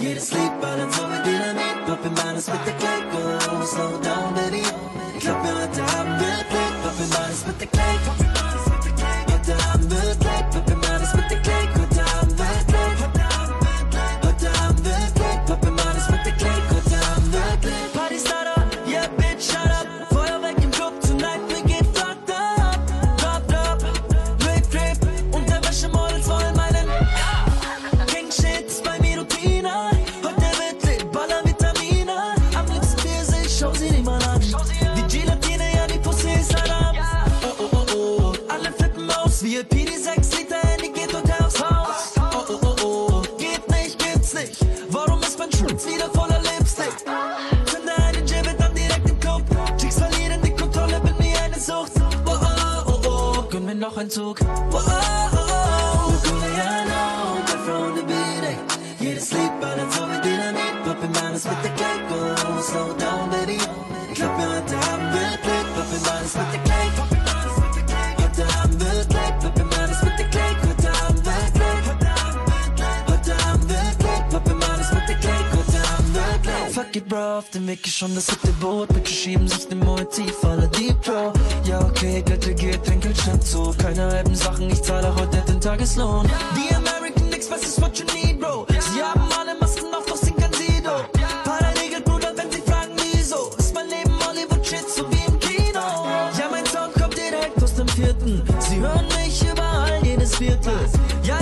Yeah, 0.00 0.14
the 0.14 0.20
sleep 0.20 0.60
balance 0.60 0.98
over 1.00 1.22
dynamit 1.24 1.86
Popping 1.86 2.14
bottles 2.14 2.48
with 2.48 2.64
the 2.64 2.72
cake 2.72 3.04
oh, 3.12 3.64
Slow 3.64 4.00
down 4.00 4.34
baby 4.34 4.62
Klapp 5.18 5.42
mir 5.42 5.54
heute 5.54 5.82
Abend 5.98 6.20
wirklich 6.20 6.82
Popping 6.82 7.10
bottles 7.10 7.44
with 7.46 7.58
the 7.58 7.66
cake 7.66 8.27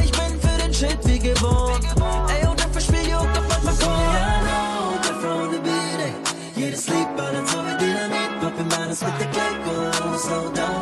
Ich 0.04 0.12
bin 0.12 0.40
für 0.40 0.59
den 0.62 0.72
Shit 0.74 0.98
wie 1.04 1.18
geboren. 1.18 1.82
Ey, 2.28 2.46
und 2.48 2.61
dafür 2.61 2.80
spiel 2.80 3.09
Juck, 3.11 3.28
doch 3.35 3.46
manchmal 3.48 3.74
Koreaner 3.76 5.00
Different 5.02 5.40
on 5.42 5.50
the 5.52 5.59
beat, 5.59 6.00
ey 6.06 6.12
Jedes 6.61 6.88
Lied 6.88 7.16
ballert 7.16 7.48
so 7.48 7.59
wie 7.59 7.76
Dynamit. 7.78 8.30
Poppin' 8.40 8.68
Banners 8.68 9.00
mit 9.00 9.18
der 9.20 9.50
oh 10.04 10.18
Slow 10.18 10.52
down, 10.52 10.76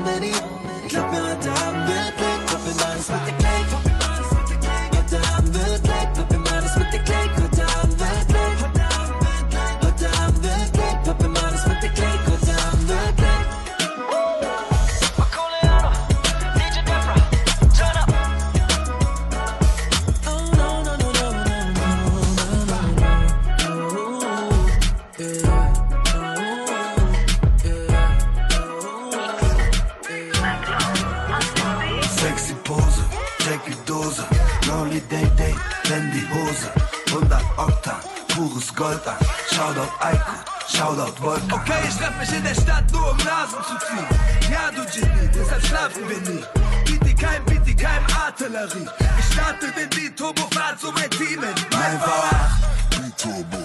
Shoutout 41.05 41.21
Volkan. 41.21 41.53
Okay, 41.53 41.81
ich 41.89 41.97
treff 41.97 42.17
mich 42.19 42.33
in 42.33 42.45
der 42.45 42.55
Stadt 42.55 42.91
nur 42.93 43.11
um 43.11 43.17
Nasen 43.19 43.61
zu 43.69 43.77
ziehen. 43.87 44.07
Ja, 44.51 44.71
du 44.71 44.85
Genie, 44.91 45.29
deshalb 45.35 45.67
schlafen 45.67 46.09
wir 46.09 46.21
nie. 46.21 46.45
Bitte 46.85 47.15
kein, 47.15 47.45
bitte 47.45 47.75
kein 47.77 48.03
Artillerie. 48.17 48.89
Ich 49.19 49.35
starte 49.35 49.71
den 49.73 49.91
Beat, 49.91 50.17
Turbo, 50.17 50.43
fahr 50.53 50.77
zu 50.79 50.91
meinem 50.93 51.11
Team 51.11 51.43
in. 51.43 51.55
Mein 51.73 51.99
V8, 52.01 52.61
B-Turbo, 52.91 53.59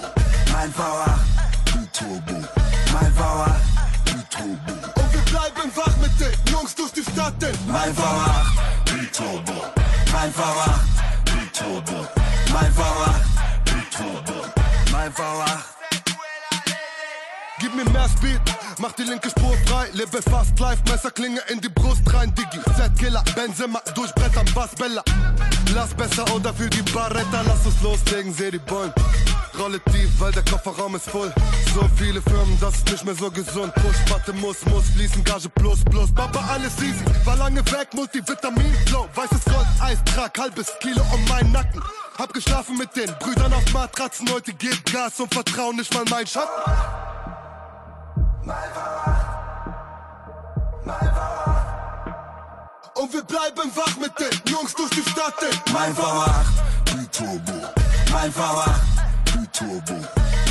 mein 0.51 0.73
V8, 0.73 1.19
B-Turbo, 1.65 2.47
mein 2.93 3.13
V8, 3.15 3.51
B-Turbo, 4.05 5.01
Und 5.01 5.13
wir 5.13 5.21
bleiben 5.31 5.71
wach 5.75 5.97
mit 6.01 6.19
den 6.19 6.53
Jungs 6.53 6.75
durch 6.75 6.91
die 6.91 7.03
Stadt, 7.03 7.41
denn 7.41 7.57
mein 7.67 7.95
V8, 7.95 8.91
B-Turbo, 8.91 9.65
mein 10.11 10.33
V8, 10.33 10.79
B-Turbo, 11.25 12.07
mein 12.51 12.73
V8, 12.73 13.13
B-Turbo. 13.65 14.45
mein 14.91 15.13
V8. 15.13 15.78
Gib 17.59 17.75
mir 17.75 17.83
mehr 17.91 18.07
Speed, 18.07 18.39
mach 18.79 18.93
die 18.93 19.03
linke 19.03 19.29
Spur 19.29 19.53
frei, 19.65 19.89
lebe 19.91 20.21
fast 20.21 20.57
live, 20.59 20.79
Messerklinge 20.89 21.41
in 21.49 21.59
die 21.59 21.67
Brust 21.67 22.01
rein, 22.13 22.33
Diggi. 22.33 22.59
Z-Killer, 22.77 23.21
Benzema, 23.35 23.81
durchbrettern, 23.95 24.45
Bass 24.55 24.73
Bella. 24.75 25.03
Lass 25.75 25.93
besser 25.93 26.23
oder 26.33 26.53
für 26.53 26.69
die 26.69 26.81
Barretta, 26.93 27.41
lass 27.45 27.65
uns 27.65 27.81
loslegen, 27.81 28.33
seh 28.33 28.51
die 28.51 28.59
Bullen. 28.59 28.93
Rolle 29.59 29.81
tief, 29.91 30.09
weil 30.19 30.31
der 30.31 30.43
Kofferraum 30.45 30.95
ist 30.95 31.09
voll. 31.09 31.33
So 31.75 31.85
viele 31.97 32.21
Firmen, 32.21 32.57
das 32.61 32.75
ist 32.75 32.91
nicht 32.91 33.03
mehr 33.03 33.15
so 33.15 33.29
gesund. 33.29 33.73
Push, 33.75 33.97
Patte 34.09 34.31
muss, 34.31 34.65
muss 34.67 34.85
fließen, 34.95 35.21
Gage 35.25 35.49
plus, 35.49 35.83
plus. 35.83 36.13
Papa, 36.13 36.39
alles 36.49 36.81
easy, 36.81 37.03
war 37.25 37.35
lange 37.35 37.59
weg, 37.73 37.93
Multivitamin, 37.93 38.73
Flow. 38.85 39.09
Weißes 39.15 39.43
Gold, 39.43 39.67
Eis, 39.81 39.97
trag 40.05 40.37
halbes 40.39 40.71
Kilo 40.79 41.01
um 41.13 41.25
meinen 41.25 41.51
Nacken. 41.51 41.83
Hab 42.17 42.33
geschlafen 42.33 42.77
mit 42.77 42.95
den 42.95 43.13
Brüdern 43.19 43.51
auf 43.51 43.73
Matratzen, 43.73 44.29
heute 44.31 44.53
geht 44.53 44.85
Gas 44.91 45.19
und 45.19 45.33
vertrauen 45.33 45.75
nicht 45.75 45.93
mal 45.93 46.05
mein 46.09 46.25
Schatten. 46.25 47.08
Und 52.95 53.13
wir 53.13 53.23
bleiben 53.23 53.71
wach 53.75 53.95
mit 53.97 54.11
den 54.19 54.51
Jungs 54.51 54.73
durch 54.73 54.89
die 54.89 55.09
Stadt. 55.09 55.35
Ey. 55.41 55.73
Mein 55.73 55.95
Verwacht, 55.95 56.45
die 56.87 57.07
Turbo. 57.07 57.67
Mein 58.11 58.31
Verwacht, 58.31 58.81
die 59.27 59.47
Turbo. 59.57 59.93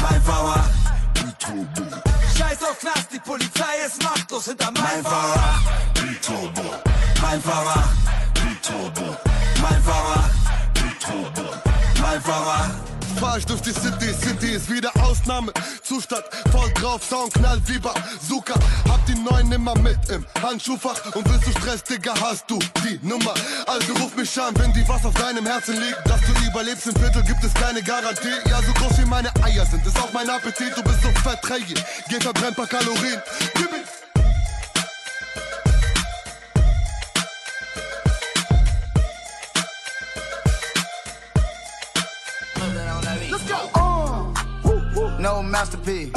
Mein 0.00 0.22
Verwacht, 0.22 0.70
die 1.16 1.32
Turbo. 1.44 1.96
Scheiß 2.36 2.62
auf 2.62 2.78
Knast, 2.78 3.12
die 3.12 3.18
Polizei 3.18 3.76
ist 3.86 4.02
machtlos 4.02 4.46
hinter 4.46 4.70
mein 4.70 5.02
Verwacht, 5.02 5.62
die 5.96 6.14
Turbo. 6.20 6.74
Mein 7.20 7.42
Verwacht, 7.42 7.96
die 8.36 8.54
Turbo. 8.66 9.16
Mein 9.60 9.82
Verwacht, 9.82 10.30
die 10.74 10.98
Turbo. 11.04 11.50
Mein 12.00 12.22
Verwacht. 12.22 12.97
Fahr 13.18 13.36
ich 13.36 13.46
durch 13.46 13.60
die 13.62 13.72
City, 13.72 14.14
City 14.14 14.52
ist 14.52 14.70
wieder 14.70 14.92
Ausnahmezustand. 15.02 16.22
Voll 16.52 16.70
drauf, 16.74 17.02
Sound 17.02 17.34
knallt 17.34 17.62
wie 17.66 17.78
Bazooka. 17.78 18.54
Hab 18.88 19.04
die 19.06 19.14
neuen 19.16 19.50
immer 19.50 19.76
mit 19.78 19.98
im 20.08 20.24
Handschuhfach. 20.40 21.14
Und 21.16 21.28
willst 21.28 21.48
du 21.48 21.50
Stress, 21.58 21.82
Digga, 21.82 22.14
hast 22.20 22.48
du 22.48 22.58
die 22.84 23.00
Nummer. 23.02 23.34
Also 23.66 23.92
ruf 23.94 24.14
mich 24.14 24.40
an, 24.40 24.54
wenn 24.58 24.72
die 24.72 24.86
was 24.88 25.04
auf 25.04 25.14
deinem 25.14 25.44
Herzen 25.46 25.74
liegt. 25.80 25.98
Dass 26.06 26.20
du 26.20 26.32
überlebst 26.48 26.86
im 26.86 26.94
Viertel, 26.94 27.22
gibt 27.24 27.42
es 27.42 27.52
keine 27.54 27.82
Garantie. 27.82 28.38
Ja, 28.48 28.62
so 28.62 28.72
groß 28.74 28.98
wie 28.98 29.06
meine 29.06 29.30
Eier 29.42 29.66
sind, 29.66 29.84
ist 29.84 29.98
auch 29.98 30.12
mein 30.12 30.30
Appetit. 30.30 30.76
Du 30.76 30.82
bist 30.84 31.02
so 31.02 31.08
fett, 31.28 31.40
geh 32.08 32.20
verbrenn 32.20 32.54
paar 32.54 32.68
Kalorien. 32.68 33.20
Gib 33.54 33.68
No 45.18 45.42
masterpiece. 45.42 46.12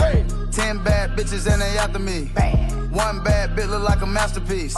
Ten 0.51 0.83
bad 0.83 1.17
bitches 1.17 1.51
and 1.51 1.61
they 1.61 1.77
after 1.77 1.99
me. 1.99 2.29
One 2.91 3.23
bad 3.23 3.55
bitch 3.55 3.69
look 3.69 3.83
like 3.83 4.01
a 4.01 4.05
masterpiece. 4.05 4.77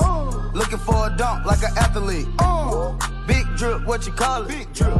Looking 0.53 0.77
for 0.77 1.07
a 1.07 1.15
dunk 1.17 1.45
like 1.45 1.61
an 1.63 1.77
athlete. 1.77 2.27
Big 3.27 3.45
drip, 3.57 3.85
what 3.85 4.05
you 4.05 4.13
call 4.13 4.43
it? 4.43 4.47
Big 4.47 4.73
drip. 4.73 4.93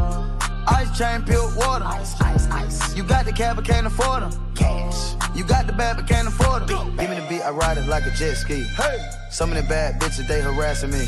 Ice 0.68 0.98
chain, 0.98 1.24
peeled 1.24 1.56
water. 1.56 1.86
Ice, 1.86 2.20
ice, 2.22 2.50
ice. 2.50 2.96
You 2.96 3.04
got 3.04 3.26
the 3.26 3.32
cab, 3.32 3.56
but 3.58 3.66
can't 3.66 3.88
afford 3.88 4.24
them. 4.24 4.54
Cash. 4.56 5.16
You 5.36 5.44
got 5.44 5.68
the 5.68 5.74
bad, 5.74 5.98
but 5.98 6.08
can't 6.08 6.28
afford 6.28 6.68
them. 6.68 6.96
Give 6.98 7.10
me 7.10 7.16
the 7.16 7.26
beat, 7.30 7.42
I 7.42 7.50
ride 7.52 7.78
it 7.78 7.88
like 7.88 8.06
a 8.06 8.12
jet 8.12 8.36
ski. 8.36 8.64
Hey. 8.76 8.98
Some 9.30 9.52
of 9.52 9.58
the 9.58 9.64
bad 9.64 10.00
bitches, 10.00 10.28
they 10.28 10.42
harassing 10.42 10.92
me. 10.92 11.08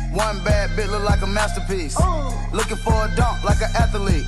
One 0.11 0.43
bad 0.43 0.75
bit 0.75 0.89
look 0.89 1.03
like 1.03 1.21
a 1.21 1.27
masterpiece. 1.27 1.97
Looking 2.51 2.77
for 2.77 2.93
a 2.93 3.15
dunk 3.15 3.43
like 3.43 3.61
an 3.61 3.71
athlete. 3.75 4.25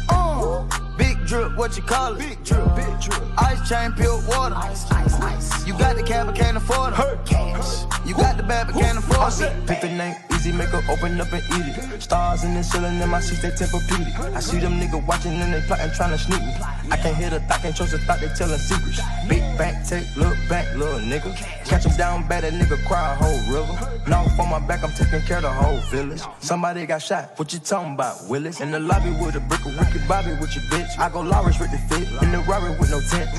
Big 0.98 1.18
drip, 1.34 1.58
what 1.58 1.76
you 1.76 1.84
call 1.84 2.14
it? 2.14 2.20
Big 2.20 2.44
drip, 2.44 2.76
big 2.76 3.02
drip. 3.02 3.22
Ice 3.40 3.68
chain, 3.68 3.92
peeled 3.94 4.26
water. 4.28 4.56
Ice, 4.56 4.92
ice, 4.92 5.20
ice. 5.20 5.68
You 5.68 5.74
got 5.78 5.96
the 5.96 6.04
cab, 6.04 6.28
but 6.28 6.36
can't 6.36 6.58
afford 6.58 6.94
it. 6.94 7.26
Cash. 7.26 7.86
You 8.06 8.14
got 8.14 8.38
the 8.38 8.44
bad, 8.44 8.68
but 8.68 8.76
can't 8.80 9.00
afford 9.00 9.34
it. 9.42 9.66
Pick 9.66 9.82
the 9.82 9.88
name, 9.88 10.16
easy, 10.34 10.52
make 10.52 10.70
her 10.70 10.84
open 10.92 11.20
up 11.20 11.32
and 11.34 11.44
eat 11.58 11.74
it. 11.74 12.02
Stars 12.02 12.44
in 12.44 12.54
the 12.54 12.64
ceiling 12.64 13.00
in 13.02 13.10
my 13.10 13.20
seats, 13.20 13.42
they 13.42 13.50
tempur-pedic. 13.50 14.36
I 14.36 14.40
see 14.42 14.60
them 14.60 14.74
niggas 14.80 15.08
watching 15.08 15.32
and 15.32 15.54
they 15.54 15.62
plotting, 15.62 15.92
trying 15.96 16.12
to 16.12 16.18
sneak 16.18 16.42
me. 16.42 16.54
I 16.92 16.98
can't 16.98 17.16
hear 17.16 17.32
the 17.32 17.40
thought, 17.40 17.62
can't 17.62 17.76
trust 17.76 17.94
the 17.94 17.98
thought, 18.00 18.20
they 18.20 18.28
telling 18.36 18.60
secrets. 18.60 19.02
Big 19.28 19.42
bank, 19.58 19.88
take, 19.88 20.06
look 20.16 20.38
back, 20.50 20.68
little 20.76 21.00
nigga. 21.00 21.34
Catch 21.66 21.86
him 21.86 21.96
down 21.98 22.28
bad, 22.28 22.44
that 22.44 22.54
nigga 22.54 22.78
cry 22.86 23.14
a 23.14 23.16
whole 23.16 23.42
river. 23.50 24.02
Now 24.08 24.28
for 24.36 24.46
my 24.46 24.60
back, 24.60 24.84
I'm 24.84 24.92
taking 24.92 25.22
care 25.22 25.38
of 25.38 25.44
the 25.44 25.52
whole 25.52 25.80
village. 25.90 26.22
Somebody 26.40 26.86
got 26.86 27.02
shot, 27.02 27.32
what 27.38 27.54
you 27.54 27.60
talking 27.60 27.94
about, 27.94 28.28
Willis? 28.28 28.60
In 28.60 28.72
the 28.72 28.80
lobby 28.80 29.12
with 29.12 29.36
a 29.36 29.40
brick 29.40 29.66
of 29.66 29.76
wicked 29.80 30.06
Bobby 30.08 30.32
with 30.42 30.54
your 30.56 30.66
bitch. 30.66 31.00
I 31.00 31.10
go 31.10 31.22
Lawrence 31.30 31.60
with 31.60 31.72
the 31.72 31.78
fit, 31.78 32.08
in 32.22 32.32
the 32.32 32.40
Rari 32.40 32.78
with 32.80 32.92
no 32.92 33.02
tent. 33.02 33.30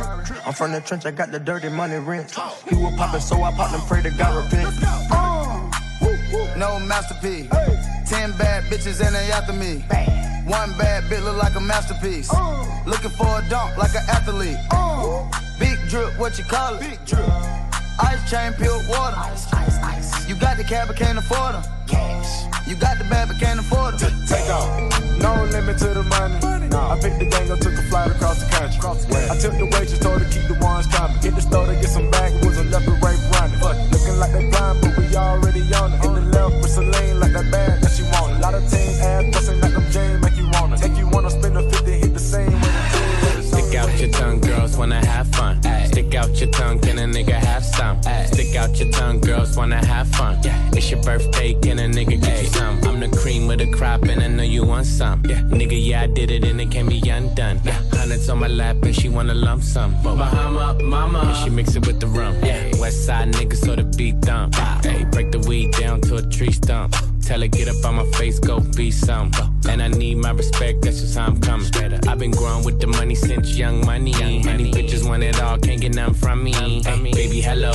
I'm 0.47 0.53
from 0.53 0.72
the 0.72 0.80
trench, 0.80 1.07
I 1.07 1.11
got 1.11 1.30
the 1.30 1.39
dirty 1.39 1.68
money 1.68 1.97
rent. 1.97 2.30
He 2.68 2.74
was 2.74 2.95
popping, 2.97 3.20
so 3.20 3.43
I 3.43 3.53
popped 3.53 3.74
and 3.74 3.82
pray 3.85 4.03
to 4.03 4.11
God 4.11 4.45
repent. 4.45 4.74
No 6.57 6.78
masterpiece. 6.78 7.49
Ten 8.09 8.30
bad 8.39 8.64
bitches 8.64 9.05
and 9.05 9.14
they 9.14 9.30
after 9.32 9.53
me. 9.53 9.85
One 10.47 10.76
bad 10.78 11.05
bitch 11.05 11.24
look 11.24 11.37
like 11.37 11.55
a 11.57 11.61
masterpiece. 11.61 12.30
Uh. 12.32 12.82
Looking 12.87 13.11
for 13.11 13.26
a 13.26 13.49
dunk 13.49 13.76
like 13.76 13.95
an 13.95 14.05
athlete. 14.09 14.57
Uh. 14.70 15.28
Big 15.59 15.78
drip, 15.89 16.18
what 16.18 16.39
you 16.39 16.45
call 16.45 16.74
it? 16.74 16.80
Big 16.80 17.05
drip. 17.07 17.26
Ice 18.01 18.30
chain, 18.30 18.53
pure 18.55 18.78
water. 18.89 19.16
Ice. 19.16 19.45
You 20.27 20.35
got 20.35 20.57
the 20.57 20.64
cab, 20.64 20.89
but 20.89 20.97
can't 20.97 21.18
afford 21.18 21.55
them. 21.55 21.62
Cash. 21.87 22.45
You 22.66 22.77
got 22.77 22.97
the 22.99 23.05
bad, 23.05 23.29
but 23.29 23.39
can't 23.39 23.61
afford 23.61 23.99
them. 23.99 24.12
Take 24.27 24.49
off. 24.49 24.68
No 25.20 25.45
limit 25.53 25.79
to 25.79 25.89
the 25.93 26.03
money. 26.05 26.41
I 26.75 26.99
picked 27.01 27.18
the 27.18 27.27
gang 27.27 27.51
up, 27.51 27.61
took 27.61 27.75
a 27.75 27.83
flight 27.89 28.11
across 28.11 28.43
the 28.43 28.49
country. 28.51 28.81
I 29.29 29.37
took 29.39 29.53
the 29.57 29.66
waitress, 29.66 29.99
told 29.99 30.22
her 30.22 30.29
keep 30.31 30.49
the 30.49 30.59
ones 30.64 30.87
coming. 30.89 31.16
Hit 31.20 31.35
the 31.35 31.43
store 31.43 31.66
to 31.66 31.75
get 31.75 31.89
some 31.89 32.11
backwoods 32.11 32.59
and 32.59 32.70
left 32.70 32.89
and 32.89 33.03
right 33.03 33.20
running. 33.37 33.61
Looking 33.93 34.18
like 34.18 34.33
they 34.33 34.49
blind, 34.51 34.81
but 34.81 34.97
we 34.97 35.14
already 35.14 35.62
on 35.75 35.93
it. 35.93 36.05
In 36.05 36.14
the 36.14 36.25
left 36.33 36.57
with 36.61 36.72
Celine, 36.72 37.20
like 37.20 37.33
that 37.33 37.51
bag 37.53 37.81
that 37.81 37.93
she 37.93 38.03
wanted. 38.05 38.41
Lot 38.41 38.55
of 38.55 38.64
team 38.68 38.91
ass 39.05 39.25
busting 39.33 39.61
like 39.61 39.72
them 39.72 39.87
Jane, 39.93 40.20
make 40.20 40.37
you 40.37 40.49
wanna. 40.53 40.81
Make 40.81 40.97
you 40.97 41.09
wanna 41.09 41.31
spend 41.31 41.57
a 41.57 41.62
50, 41.70 41.93
hit 41.93 42.14
the 42.14 42.20
same 42.20 42.51
way 42.51 42.59
the 42.61 43.43
team. 43.43 43.53
Stick 43.53 43.75
out 43.77 43.93
your 44.01 44.11
tongue, 44.11 44.41
girls 44.41 44.77
wanna 44.77 45.05
have 45.05 45.29
fun. 45.29 45.62
Stick 45.87 46.14
out 46.14 46.33
your 46.41 46.51
tongue, 46.51 46.81
can 46.81 46.99
a 46.99 47.07
nigga 47.07 47.39
have 47.39 47.64
some? 47.64 48.03
Stick 48.03 48.34
out 48.65 48.79
your 48.79 48.91
tongue, 48.91 49.21
girls 49.21 49.57
wanna 49.57 49.85
have 49.85 50.09
fun. 50.09 50.39
It's 50.73 50.91
your 50.91 51.03
birthday, 51.03 51.55
can 51.55 51.79
a 51.79 51.83
nigga 51.83 52.21
get 52.21 52.43
you 52.43 52.49
some? 52.49 52.83
I'm 52.85 53.01
the 53.01 53.09
cream 53.09 53.51
of 53.51 53.59
the 53.59 53.71
crop, 53.71 54.03
and 54.03 54.23
I 54.23 54.29
know 54.29 54.43
you 54.43 54.65
want 54.65 54.87
some. 54.87 55.23
Yeah. 55.25 55.41
Nigga, 55.43 55.79
yeah, 55.79 56.03
I 56.03 56.07
did 56.07 56.31
it, 56.31 56.45
and 56.45 56.61
it 56.61 56.71
can 56.71 56.87
be 56.89 57.01
undone. 57.09 57.59
Hundreds 57.93 58.29
on 58.29 58.39
my 58.39 58.49
lap, 58.49 58.77
and 58.83 58.95
she 58.95 59.09
wanna 59.09 59.35
lump 59.35 59.62
sum. 59.62 59.95
Bahama, 60.03 60.83
mama, 60.83 61.21
and 61.21 61.37
she 61.37 61.51
mix 61.51 61.77
it 61.77 61.87
with 61.87 62.01
the 62.01 62.07
rum. 62.07 62.35
Yeah. 62.43 62.81
West 62.81 63.05
side 63.07 63.33
niggas, 63.35 63.65
so 63.65 63.77
the 63.77 63.85
beat 63.85 64.21
dump. 64.21 64.55
Hey, 64.83 65.05
break 65.05 65.31
the 65.31 65.41
weed 65.41 65.73
down 65.73 66.01
to 66.03 66.17
a 66.17 66.23
tree 66.23 66.53
stump. 66.53 66.95
Tell 67.23 67.41
her 67.41 67.49
get 67.49 67.69
up 67.69 67.83
on 67.87 67.95
my 67.95 68.05
face, 68.19 68.39
go 68.39 68.61
be 68.61 68.91
some. 68.91 69.31
And 69.67 69.81
I 69.83 69.89
need 69.89 70.17
my 70.17 70.31
respect, 70.31 70.83
that's 70.83 71.01
just 71.01 71.17
how 71.17 71.27
I'm 71.27 71.41
coming. 71.41 71.71
I've 72.07 72.19
been 72.19 72.33
growing 72.33 72.65
with 72.67 72.81
the 72.81 72.87
money 72.87 73.15
since 73.15 73.57
young 73.57 73.85
money. 73.87 74.12
Many 74.45 74.71
bitches 74.71 75.09
want 75.09 75.23
it 75.23 75.41
all, 75.41 75.57
can't 75.59 75.81
get 75.81 75.95
nothing 75.95 76.15
from 76.15 76.45
me. 76.45 76.53
Hey, 76.53 76.83
baby, 77.12 77.41
hello, 77.41 77.73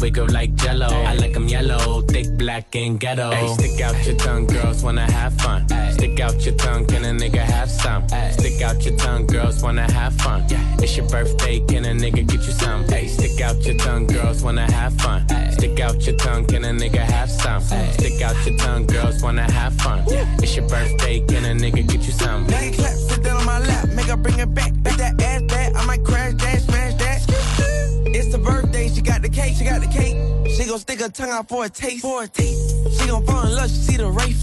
wiggle 0.00 0.28
like 0.28 0.54
jello. 0.54 0.86
I 0.86 1.14
like 1.14 1.36
'em 1.36 1.48
yellow, 1.48 2.02
thick, 2.02 2.28
black, 2.38 2.74
and 2.74 2.98
ghetto. 2.98 3.30
Hey, 3.30 3.48
stick 3.54 3.80
out 3.80 4.06
your 4.06 4.16
tongue, 4.16 4.46
girls 4.46 4.82
wanna 4.82 5.10
have 5.10 5.34
fun. 5.34 5.66
Stick 5.92 6.20
out 6.20 6.40
your 6.44 6.54
tongue, 6.54 6.86
can 6.86 7.04
a 7.04 7.12
nigga 7.12 7.44
have 7.44 7.70
some? 7.70 8.08
Stick 8.32 8.62
out 8.62 8.82
your 8.84 8.96
tongue, 8.96 9.26
girls 9.26 9.62
wanna 9.62 9.90
have 9.92 10.14
fun. 10.14 10.44
It's 10.82 10.96
your 10.96 11.06
birthday, 11.08 11.60
can 11.60 11.84
a 11.84 11.92
nigga 11.92 12.26
get 12.26 12.42
you 12.46 12.52
some? 12.52 12.84
Hey, 12.88 13.06
stick 13.08 13.40
out 13.40 13.62
your 13.66 13.76
tongue, 13.76 14.06
girls 14.06 14.42
wanna 14.42 14.70
have 14.72 14.94
fun. 14.94 15.26
Stick 15.52 15.78
out 15.80 16.00
your 16.06 16.16
tongue, 16.16 16.44
can 16.46 16.64
a 16.64 16.72
nigga 16.72 17.04
have 17.16 17.30
some? 17.30 17.62
Stick 17.92 18.22
out 18.22 18.36
your 18.46 18.56
tongue, 18.56 18.86
girls 18.86 19.22
wanna 19.22 19.50
have 19.52 19.74
fun. 19.74 20.02
It's 20.42 20.56
your 20.56 20.66
birthday, 20.68 21.20
can 21.20 21.44
a 21.44 21.54
nigga 21.54 21.86
get 21.86 22.02
you 22.06 22.12
some? 22.12 22.46
Now 22.46 22.60
you 22.60 22.72
clap, 22.72 22.96
sit 23.08 23.22
down 23.22 23.36
on 23.36 23.44
my 23.44 23.58
lap, 23.60 23.88
make 23.88 24.06
her 24.06 24.16
bring 24.16 24.38
it 24.38 24.54
back. 24.54 24.72
Back 24.82 24.96
that 24.96 25.22
ass 25.22 25.42
back, 25.42 25.76
I 25.76 25.84
might 25.84 26.04
crash 26.04 26.34
that, 26.34 26.62
smash 26.62 26.94
that. 26.94 27.18
It's 28.12 28.32
the 28.32 28.38
birthday, 28.38 28.88
she 28.88 28.89
got 29.20 29.30
the 29.30 29.40
cake, 29.40 29.54
she 29.56 29.64
got 29.64 29.80
the 29.80 29.86
cake. 29.86 30.16
She 30.56 30.64
gon' 30.66 30.78
stick 30.78 31.00
her 31.00 31.08
tongue 31.08 31.30
out 31.30 31.48
for 31.48 31.64
a 31.64 31.68
taste, 31.68 32.02
for 32.02 32.22
a 32.22 32.28
taste. 32.28 32.98
She 32.98 33.06
gon' 33.06 33.24
fall 33.26 33.46
in 33.46 33.54
love, 33.54 33.68
she 33.68 33.76
see 33.76 33.96
the 33.96 34.08
race. 34.08 34.40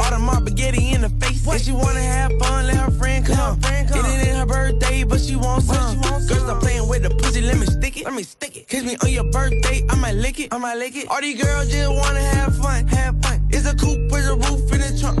All 0.00 0.10
the 0.10 0.18
mob 0.18 0.46
spaghetti 0.46 0.92
in 0.92 1.02
the 1.02 1.10
face. 1.20 1.46
If 1.46 1.62
she 1.62 1.72
wanna 1.72 2.00
have 2.00 2.32
fun, 2.38 2.66
let 2.66 2.76
her 2.76 2.90
friend 2.90 3.24
come. 3.26 3.58
It 3.62 4.26
ain't 4.26 4.36
her 4.38 4.46
birthday, 4.46 5.04
but 5.04 5.20
she 5.20 5.36
wants 5.36 5.66
some. 5.66 6.00
Girl, 6.00 6.20
stop 6.20 6.60
playing 6.60 6.88
with 6.88 7.02
the 7.02 7.10
pussy, 7.10 7.42
let 7.42 7.58
me 7.58 7.66
stick 7.66 8.00
it. 8.00 8.04
Let 8.04 8.14
me 8.14 8.22
stick 8.22 8.56
it. 8.56 8.68
Kiss 8.68 8.84
me 8.84 8.96
on 9.02 9.10
your 9.10 9.24
birthday, 9.30 9.84
I 9.88 9.96
might 9.96 10.14
lick 10.14 10.40
it. 10.40 10.52
I 10.52 10.58
might 10.58 10.78
lick 10.78 10.96
it. 10.96 11.08
All 11.08 11.20
these 11.20 11.42
girls 11.42 11.70
just 11.70 11.90
wanna 11.90 12.20
have 12.20 12.56
fun, 12.56 12.86
have 12.88 13.20
fun. 13.22 13.46
It's 13.50 13.66
a 13.66 13.74
coupe 13.76 14.10
with 14.10 14.26
a 14.26 14.34
roof 14.34 14.72
in 14.72 14.80
the 14.80 14.98
trunk. 15.00 15.20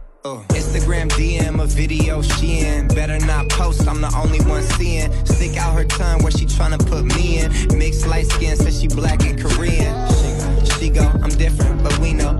Uh. 0.23 0.37
Instagram 0.49 1.09
DM 1.09 1.63
a 1.63 1.65
video 1.65 2.21
she 2.21 2.59
in. 2.59 2.87
Better 2.89 3.17
not 3.25 3.49
post, 3.49 3.87
I'm 3.87 4.01
the 4.01 4.13
only 4.15 4.39
one 4.41 4.61
seeing. 4.61 5.11
Stick 5.25 5.57
out 5.57 5.73
her 5.73 5.83
tongue 5.83 6.21
where 6.21 6.31
she 6.31 6.45
tryna 6.45 6.77
put 6.87 7.05
me 7.05 7.39
in. 7.39 7.51
Mixed 7.75 8.05
light 8.05 8.27
skin, 8.27 8.55
says 8.55 8.79
she 8.79 8.87
black 8.87 9.23
and 9.23 9.41
Korean. 9.41 9.95
She, 10.77 10.89
go, 10.89 11.01
I'm 11.23 11.29
different, 11.29 11.83
but 11.83 11.97
we 11.97 12.13
know. 12.13 12.33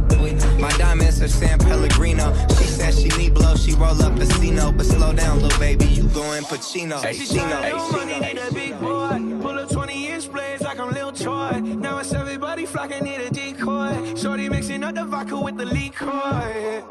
My 0.59 0.69
diamonds 0.77 1.23
are 1.23 1.27
San 1.27 1.57
Pellegrino. 1.57 2.36
She 2.49 2.65
said 2.65 2.93
she 2.93 3.09
need 3.17 3.34
blow, 3.34 3.55
she 3.55 3.73
roll 3.73 3.99
up 3.99 4.15
Casino. 4.15 4.71
But 4.71 4.86
slow 4.86 5.11
down, 5.13 5.41
little 5.41 5.59
baby, 5.59 5.86
you 5.86 6.03
going 6.09 6.43
Pacino. 6.43 7.01
She 7.11 7.25
tryna 7.36 7.69
know 7.71 7.91
money, 7.91 8.19
need 8.19 8.38
a 8.38 8.53
big 8.53 8.79
boy. 8.79 9.41
Pull 9.41 9.57
up 9.57 9.69
20 9.71 10.07
inch 10.07 10.32
blades 10.32 10.61
like 10.61 10.79
I'm 10.79 10.91
Lil 10.93 11.13
Troy. 11.13 11.59
Now 11.59 11.97
it's 11.97 12.13
everybody 12.13 12.67
flocking, 12.67 13.03
need 13.05 13.21
a 13.21 13.32
decoy. 13.32 14.13
Shorty 14.15 14.49
mixing 14.49 14.84
up 14.84 14.93
the 14.93 15.03
vodka 15.05 15.39
with 15.39 15.57
the 15.57 15.65
liquor. 15.65 16.91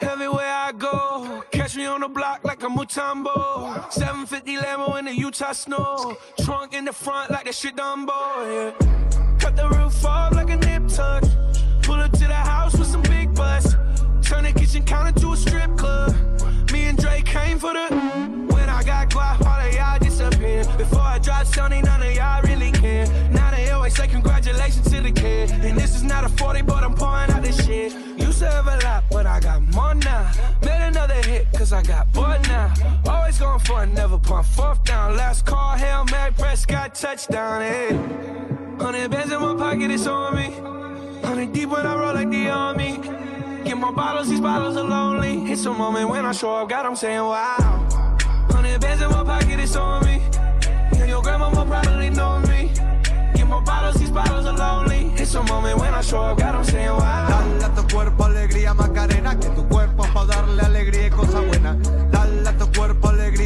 Everywhere 0.00 0.52
I 0.52 0.72
go, 0.72 1.42
catch 1.50 1.76
me 1.76 1.86
on 1.86 2.00
the 2.00 2.08
block 2.08 2.44
like 2.44 2.62
a 2.62 2.66
Mutombo. 2.66 3.90
750 3.92 4.56
Lambo 4.56 4.98
in 4.98 5.06
the 5.06 5.14
Utah 5.14 5.52
snow. 5.52 6.16
Trunk 6.44 6.74
in 6.74 6.84
the 6.84 6.92
front 6.92 7.30
like 7.30 7.46
that 7.46 7.54
shit 7.54 7.76
Dumbo, 7.76 8.10
yeah. 8.12 9.38
Cut 9.38 9.56
the 9.56 9.68
roof 9.68 10.04
off 10.04 10.34
like 10.34 10.50
a 10.50 10.56
nip 10.56 10.88
tuck. 10.88 11.24
Pull 11.82 11.94
up 11.94 12.12
to 12.12 12.26
the 12.26 12.34
house 12.34 12.76
with 12.76 12.88
some 12.88 13.02
big 13.02 13.34
butts. 13.34 13.74
Turn 14.22 14.44
the 14.44 14.52
kitchen 14.52 14.84
counter 14.84 15.18
to 15.20 15.32
a 15.32 15.36
strip 15.36 15.76
club. 15.76 16.14
Me 16.72 16.84
and 16.84 16.98
Drake 16.98 17.24
came 17.24 17.58
for 17.58 17.72
the. 17.72 17.88
When 18.52 18.68
I 18.68 18.82
got 18.82 19.08
guap, 19.08 19.46
all 19.46 19.66
of 19.66 19.74
y'all 19.74 19.98
disappear. 19.98 20.64
Before 20.76 21.00
I 21.00 21.18
dropped 21.18 21.52
Sony, 21.52 21.82
punt 34.26 34.46
fourth 34.46 34.84
down. 34.84 35.16
Last 35.16 35.46
call, 35.46 35.76
Hail 35.76 36.04
Mary, 36.10 36.32
Prescott, 36.32 36.94
touchdown, 36.94 37.62
hey. 37.62 37.88
Hundred 38.78 39.10
bands 39.10 39.32
in 39.32 39.40
my 39.40 39.54
pocket, 39.54 39.90
it's 39.90 40.06
on 40.06 40.34
me. 40.34 40.50
Hundred 41.22 41.52
deep 41.52 41.70
when 41.70 41.86
I 41.86 41.94
roll 41.96 42.14
like 42.14 42.30
the 42.30 42.48
army. 42.50 42.98
Get 43.64 43.78
my 43.78 43.90
bottles, 43.90 44.28
these 44.28 44.40
bottles 44.40 44.76
are 44.76 44.84
lonely. 44.84 45.50
It's 45.50 45.64
a 45.64 45.72
moment 45.72 46.10
when 46.10 46.26
I 46.26 46.32
show 46.32 46.56
up, 46.56 46.68
God, 46.68 46.84
I'm 46.86 46.96
saying 46.96 47.20
wow. 47.20 47.86
Hundred 48.50 48.80
bands 48.80 49.02
in 49.02 49.10
my 49.10 49.24
pocket, 49.24 49.60
it's 49.60 49.76
on 49.76 50.04
me. 50.04 50.20
Yeah, 50.92 51.06
your 51.06 51.22
grandma 51.22 51.50
probably 51.50 52.10
know 52.10 52.40
me. 52.40 52.72
Get 53.34 53.46
more 53.46 53.62
bottles, 53.62 53.96
these 53.96 54.10
bottles 54.10 54.46
are 54.46 54.56
lonely. 54.56 55.12
It's 55.16 55.34
a 55.34 55.42
moment 55.42 55.78
when 55.78 55.94
I 55.94 56.00
show 56.02 56.22
up, 56.22 56.38
God, 56.38 56.54
I'm 56.54 56.64
saying 56.64 56.88
wow. 56.88 57.28
Dale 57.28 57.64
a 57.64 57.74
tu 57.74 57.94
cuerpo 57.94 58.24
alegría 58.24 58.74
Macarena, 58.74 59.38
que 59.38 59.48
tu 59.50 59.66
cuerpo 59.68 60.04
pa' 60.12 60.26
darle 60.26 60.62
alegría 60.62 61.06
y 61.06 61.10
cosa 61.10 61.40
buena. 61.40 61.76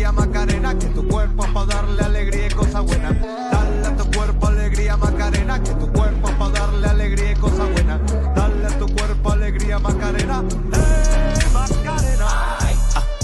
Alegría 0.01 0.13
Macarena, 0.13 0.79
que 0.79 0.87
tu 0.87 1.07
cuerpo 1.09 1.45
es 1.45 1.51
pa' 1.51 1.67
darle 1.67 2.03
alegría 2.03 2.47
y 2.47 2.51
cosa 2.51 2.81
buena. 2.81 3.13
Dale 3.13 3.87
a 3.87 3.97
tu 3.97 4.11
cuerpo 4.11 4.47
alegría 4.47 4.97
Macarena, 4.97 5.63
que 5.63 5.73
tu 5.73 5.93
cuerpo 5.93 6.29
es 6.29 6.35
pa' 6.37 6.49
darle 6.49 6.89
alegría 6.89 7.33
y 7.33 7.35
cosa 7.35 7.65
buena. 7.65 7.99
Dale 8.35 8.67
a 8.67 8.79
tu 8.79 8.87
cuerpo 8.95 9.31
alegría 9.31 9.79
Macarena, 9.79 10.43
eh 10.73 11.47
Macarena. 11.53 12.59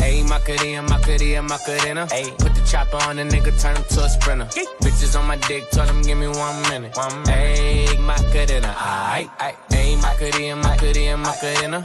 Ayy, 0.02 0.22
Macarena, 0.24 0.82
Macarena, 0.82 1.42
Macarena. 1.42 2.06
Ayy, 2.10 2.30
put 2.38 2.54
the 2.54 2.60
chopper 2.64 2.98
on 3.08 3.16
the 3.16 3.24
nigga, 3.24 3.50
turn 3.60 3.74
him 3.74 3.84
to 3.88 4.04
a 4.04 4.08
sprinter. 4.08 4.46
Bitches 4.82 5.18
on 5.18 5.26
my 5.26 5.36
dick, 5.48 5.70
told 5.70 5.88
him 5.88 6.02
give 6.02 6.18
me 6.18 6.28
one 6.28 6.60
minute. 6.68 6.94
One 6.96 7.22
minute. 7.22 7.58
Ayy, 7.58 7.98
Macarena, 8.00 8.74
aight, 8.76 9.30
aight. 9.38 9.56
Ayy, 9.70 9.96
Macarena, 10.02 10.56
Macarena, 10.56 11.16
Macarena. 11.16 11.84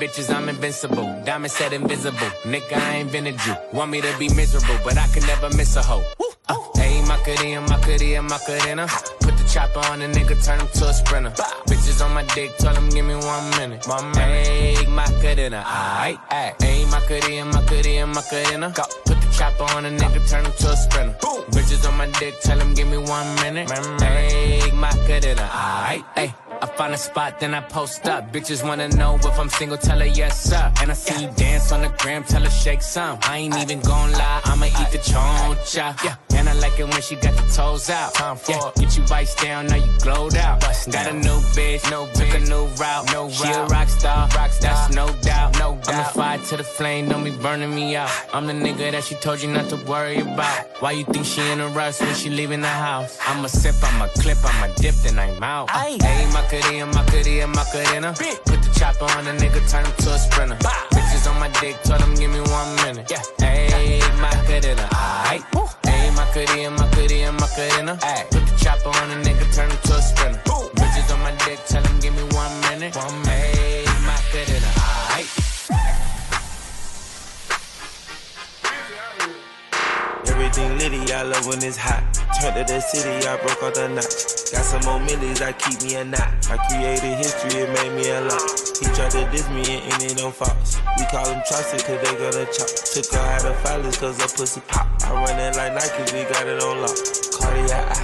bitches, 0.00 0.34
I'm 0.34 0.48
invincible. 0.48 1.04
Diamond 1.24 1.52
said 1.52 1.72
invisible. 1.74 2.30
Nigga, 2.44 2.72
I 2.72 2.96
ain't 2.96 3.12
been 3.12 3.26
a 3.26 3.32
Jew. 3.32 3.54
Want 3.72 3.90
me 3.90 4.00
to 4.00 4.12
be 4.18 4.28
miserable, 4.34 4.78
but 4.82 4.96
I 4.96 5.06
can 5.08 5.24
never 5.26 5.50
miss 5.50 5.76
a 5.76 5.82
hoe. 5.82 6.02
Uh, 6.48 6.54
Ayy, 6.76 7.06
Macarena, 7.06 7.60
Macarena, 7.60 8.22
Macarena. 8.22 8.86
Put 9.20 9.36
the 9.36 9.44
chopper 9.52 9.80
on 9.90 10.00
a 10.00 10.08
nigga, 10.08 10.42
turn 10.42 10.58
him 10.58 10.68
to 10.68 10.88
a 10.88 10.92
sprinter. 10.94 11.30
Bitches 11.68 12.02
on 12.04 12.14
my 12.14 12.24
dick, 12.34 12.56
tell 12.56 12.74
him 12.74 12.88
give 12.88 13.04
me 13.04 13.14
one 13.14 13.50
minute. 13.58 13.86
One 13.86 14.10
minute. 14.12 14.48
Ayy, 14.48 14.88
Macarena, 14.88 15.62
aight, 15.66 16.18
ayy. 16.30 16.56
Ayy, 16.58 16.90
Macarena, 16.90 17.44
Macarena, 17.52 18.06
Macarena. 18.06 18.72
Put 19.04 19.20
the 19.20 19.28
chopper 19.36 19.64
on 19.76 19.84
a 19.84 19.90
nigga, 19.90 20.20
turn 20.30 20.46
him 20.46 20.52
to 20.52 20.70
a 20.70 20.76
sprinter. 20.76 21.14
Bitches 21.52 21.86
on 21.86 21.96
my 21.98 22.06
dick, 22.18 22.40
tell 22.40 22.58
him 22.58 22.72
give 22.72 22.88
me 22.88 22.96
one 22.96 23.28
minute. 23.42 23.68
Ayy, 23.68 24.72
Macarena, 24.72 25.46
aight, 25.52 26.04
ayy. 26.16 26.49
Find 26.76 26.94
a 26.94 26.98
spot, 26.98 27.40
then 27.40 27.54
I 27.54 27.60
post 27.60 28.06
up. 28.06 28.32
Bitches 28.32 28.66
wanna 28.66 28.88
know 28.88 29.16
if 29.16 29.38
I'm 29.38 29.48
single, 29.48 29.76
tell 29.76 29.98
her 29.98 30.06
yes, 30.06 30.40
sir. 30.42 30.72
And 30.80 30.90
I 30.90 30.94
see 30.94 31.24
you 31.24 31.30
dance 31.36 31.72
on 31.72 31.82
the 31.82 31.88
gram, 31.98 32.24
tell 32.24 32.42
her 32.42 32.50
shake 32.50 32.82
some. 32.82 33.18
I 33.22 33.38
ain't 33.38 33.56
even 33.56 33.80
gon' 33.80 34.12
lie, 34.12 34.40
I'ma 34.44 34.66
eat 34.66 34.90
the 34.92 34.98
choncha. 34.98 36.02
Yeah. 36.04 36.16
And 36.36 36.48
I 36.48 36.54
like 36.54 36.78
it 36.78 36.84
when 36.84 37.02
she 37.02 37.16
got 37.16 37.34
the 37.34 37.46
toes 37.52 37.90
out. 37.90 38.14
Time 38.14 38.36
for 38.36 38.52
yeah. 38.52 38.70
Get 38.76 38.96
you 38.96 39.04
bites 39.04 39.34
down, 39.34 39.66
now 39.66 39.76
you 39.76 39.92
glowed 39.98 40.36
out. 40.36 40.60
got 40.60 41.06
a 41.06 41.12
new 41.12 41.38
bitch, 41.56 41.90
no 41.90 42.06
took 42.14 42.32
a 42.34 42.40
new 42.40 42.66
route. 42.80 43.12
No 43.12 43.28
she 43.28 43.48
a 43.48 43.66
rock 43.66 43.88
star, 43.88 44.28
rock 44.28 44.50
star. 44.50 44.72
that's 44.72 44.94
no 44.94 45.06
doubt. 45.20 45.58
No 45.58 45.78
doubt. 45.82 45.88
I'm 45.88 46.00
a 46.00 46.04
fire 46.04 46.38
to 46.38 46.56
the 46.56 46.64
flame, 46.64 47.08
don't 47.08 47.24
be 47.24 47.30
burning 47.30 47.74
me 47.74 47.96
out. 47.96 48.10
I'm 48.32 48.46
the 48.46 48.54
nigga 48.54 48.92
that 48.92 49.04
she 49.04 49.16
told 49.16 49.42
you 49.42 49.48
not 49.52 49.68
to 49.70 49.76
worry 49.84 50.20
about. 50.20 50.68
Why 50.80 50.92
you 50.92 51.04
think 51.04 51.26
she 51.26 51.42
in 51.50 51.60
a 51.60 51.68
rush 51.68 52.00
when 52.00 52.14
she 52.14 52.30
leaving 52.30 52.62
the 52.62 52.68
house? 52.68 53.18
I'm 53.26 53.44
a 53.44 53.48
sip, 53.48 53.74
I'm 53.82 54.00
a 54.00 54.08
clip, 54.08 54.38
I'm 54.42 54.70
a 54.70 54.74
dip, 54.76 54.94
then 55.04 55.18
I'm 55.18 55.42
out. 55.42 55.68
Ayy, 55.68 55.98
Macarena, 56.70 56.86
Macarena, 56.86 57.46
Macarena. 57.48 58.14
Put 58.14 58.62
the 58.62 58.70
chopper 58.78 59.04
on 59.18 59.24
the 59.24 59.32
nigga, 59.32 59.60
turn 59.68 59.84
him 59.84 59.92
to 59.98 60.14
a 60.14 60.18
sprinter. 60.18 60.56
Bitches 60.94 61.28
on 61.28 61.40
my 61.40 61.48
dick, 61.60 61.82
told 61.82 62.00
him 62.00 62.14
give 62.14 62.30
me 62.30 62.40
one 62.40 62.76
minute. 62.86 63.10
Yeah, 63.10 63.22
ayy, 63.42 63.98
Macarena, 64.20 64.86
aight. 65.26 65.42
Ayy, 65.82 66.14
Macarena, 66.14 66.70
Macarena, 66.70 67.32
Macarena. 67.32 67.96
Ayy, 67.96 68.30
put 68.30 68.46
the 68.46 68.54
chopper 68.62 68.88
on 68.88 69.10
a 69.10 69.16
nigga, 69.24 69.52
turn 69.52 69.68
him 69.68 69.78
to 69.82 69.94
a 69.96 70.02
sprinter. 70.02 70.40
Bitches 70.78 71.12
on 71.12 71.20
my 71.20 71.32
dick, 71.44 71.58
tell 71.66 71.82
him 71.82 71.98
give 71.98 72.14
me 72.14 72.22
one 72.38 72.60
minute. 72.60 72.94
One 72.94 73.20
minute. 73.22 73.56
Ayy, 73.58 73.84
Macarena, 74.06 74.70
aight. 75.18 75.30
Everything 80.30 80.78
litty, 80.78 81.12
I 81.12 81.22
love 81.24 81.46
when 81.48 81.62
it's 81.64 81.76
hot. 81.76 82.02
Turned 82.40 82.54
to 82.54 82.72
the 82.72 82.80
city, 82.80 83.26
I 83.26 83.36
broke 83.42 83.60
all 83.60 83.72
the 83.72 83.88
notch. 83.88 84.39
Got 84.50 84.64
some 84.64 84.82
more 84.82 84.98
millies, 84.98 85.40
I 85.40 85.52
keep 85.52 85.80
me 85.82 85.94
a 85.94 86.04
knot. 86.04 86.26
I 86.50 86.58
created 86.66 87.18
history, 87.18 87.62
it 87.62 87.70
made 87.70 87.94
me 87.94 88.10
a 88.10 88.20
lot. 88.22 88.50
He 88.80 88.86
tried 88.98 89.12
to 89.12 89.22
diss 89.30 89.48
me 89.50 89.62
and 89.62 90.02
ended 90.02 90.20
on 90.20 90.32
Fox. 90.32 90.76
We 90.98 91.04
call 91.06 91.24
him 91.28 91.40
trusted 91.46 91.84
cause 91.84 92.02
they 92.02 92.14
gonna 92.18 92.46
chop. 92.50 92.66
Took 92.66 93.06
her 93.14 93.20
out 93.20 93.44
of 93.46 93.54
filers 93.62 94.00
cause 94.00 94.20
her 94.20 94.26
pussy 94.26 94.60
pop. 94.66 94.88
I 95.04 95.12
run 95.12 95.38
it 95.38 95.54
like 95.54 95.74
Nike, 95.74 96.02
we 96.16 96.24
got 96.24 96.48
it 96.48 96.60
on 96.64 96.82
lock. 96.82 96.98
Cardiac. 97.38 97.94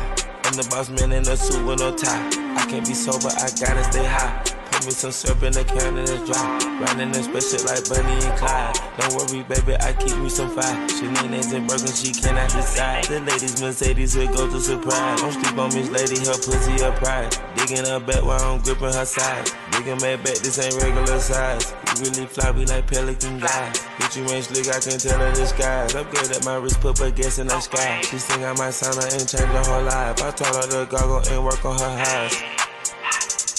I'm 0.47 0.55
the 0.55 0.67
boss 0.71 0.89
man 0.89 1.11
in 1.11 1.27
a 1.27 1.37
suit 1.37 1.67
with 1.67 1.81
no 1.81 1.97
tie. 1.97 2.31
I 2.55 2.65
can't 2.71 2.87
be 2.87 2.95
sober, 2.95 3.27
I 3.27 3.51
gotta 3.59 3.83
stay 3.91 4.07
high. 4.07 4.45
Put 4.77 4.85
me 4.85 4.93
some 4.93 5.11
syrup 5.11 5.43
in 5.43 5.57
the 5.57 5.65
can 5.65 5.97
and 5.97 6.05
it's 6.05 6.21
dry. 6.29 6.61
Riding 6.85 7.09
this 7.09 7.25
special 7.25 7.65
like 7.65 7.89
Bonnie 7.89 8.21
and 8.21 8.37
Clyde. 8.37 8.77
Don't 9.01 9.17
worry, 9.17 9.41
baby, 9.49 9.73
I 9.81 9.97
keep 9.97 10.13
me 10.21 10.29
some 10.29 10.53
fire. 10.53 10.77
She 10.93 11.09
Shenanigans 11.09 11.49
and 11.57 11.65
broken, 11.65 11.89
she 11.97 12.13
cannot 12.13 12.53
decide. 12.53 13.05
The 13.09 13.25
ladies 13.25 13.57
Mercedes 13.57 14.15
will 14.17 14.29
go 14.37 14.45
to 14.45 14.61
surprise. 14.61 15.25
Don't 15.25 15.33
sleep 15.33 15.57
on 15.57 15.71
this 15.73 15.89
Lady, 15.89 16.21
her 16.29 16.37
pussy 16.37 16.77
a 16.85 16.93
pride. 16.93 17.33
Digging 17.57 17.89
her 17.89 18.01
back 18.05 18.21
while 18.21 18.37
I'm 18.37 18.61
gripping 18.61 18.93
her 18.93 19.09
sides. 19.09 19.57
Digging 19.73 19.97
my 19.97 20.21
back, 20.21 20.45
this 20.45 20.61
ain't 20.61 20.77
regular 20.77 21.21
size. 21.25 21.73
You 21.97 22.13
really 22.13 22.29
fly, 22.29 22.53
we 22.53 22.69
like 22.69 22.85
pelican 22.85 23.41
guys. 23.41 23.81
Bitch, 23.97 24.21
you 24.21 24.29
ain't 24.29 24.45
slick, 24.45 24.69
I 24.69 24.77
can 24.77 25.01
tell 25.01 25.17
her 25.17 25.33
disguise. 25.33 25.95
Upgrade 25.97 26.37
at 26.37 26.45
my 26.45 26.61
wrist, 26.61 26.85
put 26.85 27.01
her 27.01 27.11
gas 27.11 27.39
in 27.39 27.49
the 27.49 27.59
sky. 27.65 28.05
She 28.05 28.21
think 28.21 28.45
I 28.45 28.53
might 28.53 28.77
sign 28.77 28.93
her 28.93 29.09
and 29.09 29.25
change 29.25 29.49
her 29.57 29.65
whole 29.73 29.89
life. 29.89 30.21
I 30.21 30.31
told 30.37 30.53
her 30.53 30.69
to 30.69 30.91
goggle 30.91 31.25
and 31.33 31.41
work 31.41 31.65
on 31.65 31.81
her 31.81 31.97
eyes. 31.97 32.66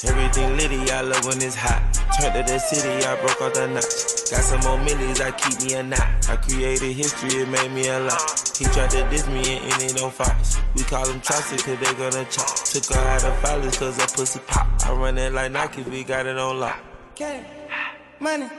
Everything 0.05 0.55
litty, 0.57 0.91
I 0.91 1.01
love 1.01 1.25
when 1.25 1.41
it's 1.41 1.55
hot. 1.55 1.81
Turned 2.19 2.35
to 2.35 2.53
the 2.53 2.59
city, 2.59 3.03
I 3.03 3.19
broke 3.19 3.41
all 3.41 3.49
the 3.49 3.67
knots. 3.67 4.29
Got 4.29 4.43
some 4.43 4.59
more 4.61 4.77
millies, 4.85 5.19
I 5.19 5.31
keep 5.31 5.59
me 5.63 5.73
a 5.73 5.81
knot. 5.81 6.29
I 6.29 6.35
created 6.35 6.93
history, 6.93 7.41
it 7.41 7.49
made 7.49 7.71
me 7.71 7.87
a 7.87 7.99
lot. 8.01 8.53
He 8.55 8.65
tried 8.65 8.91
to 8.91 9.09
diss 9.09 9.27
me 9.27 9.57
and 9.57 9.73
ended 9.81 9.99
on 9.99 10.11
Fox. 10.11 10.59
We 10.75 10.83
call 10.83 11.07
him 11.09 11.19
trusted 11.21 11.63
cause 11.63 11.79
they 11.79 11.93
gonna 11.95 12.25
chop. 12.25 12.45
Took 12.45 12.85
her 12.93 13.01
out 13.01 13.23
of 13.23 13.33
filers 13.41 13.79
cause 13.79 13.99
her 13.99 14.07
pussy 14.15 14.39
pop. 14.45 14.67
I 14.85 14.91
run 14.91 15.17
it 15.17 15.33
like 15.33 15.51
Nike, 15.51 15.81
we 15.81 16.03
got 16.03 16.27
it 16.27 16.37
on 16.37 16.59
lock. 16.59 16.79
Get 17.15 17.37
it, 17.37 17.45
money, 18.19 18.49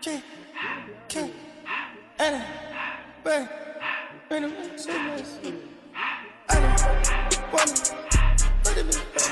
G, 0.00 0.22
K, 1.08 1.32
Anna, 2.16 2.46
Bang, 3.24 3.48
Bang, 4.28 4.42
Bang, 4.42 4.52
Bang, 4.86 5.50
I 6.48 6.54
don't 6.54 7.52
wanna, 7.52 7.74
put 8.62 8.76
it 8.76 8.78
in 8.78 8.86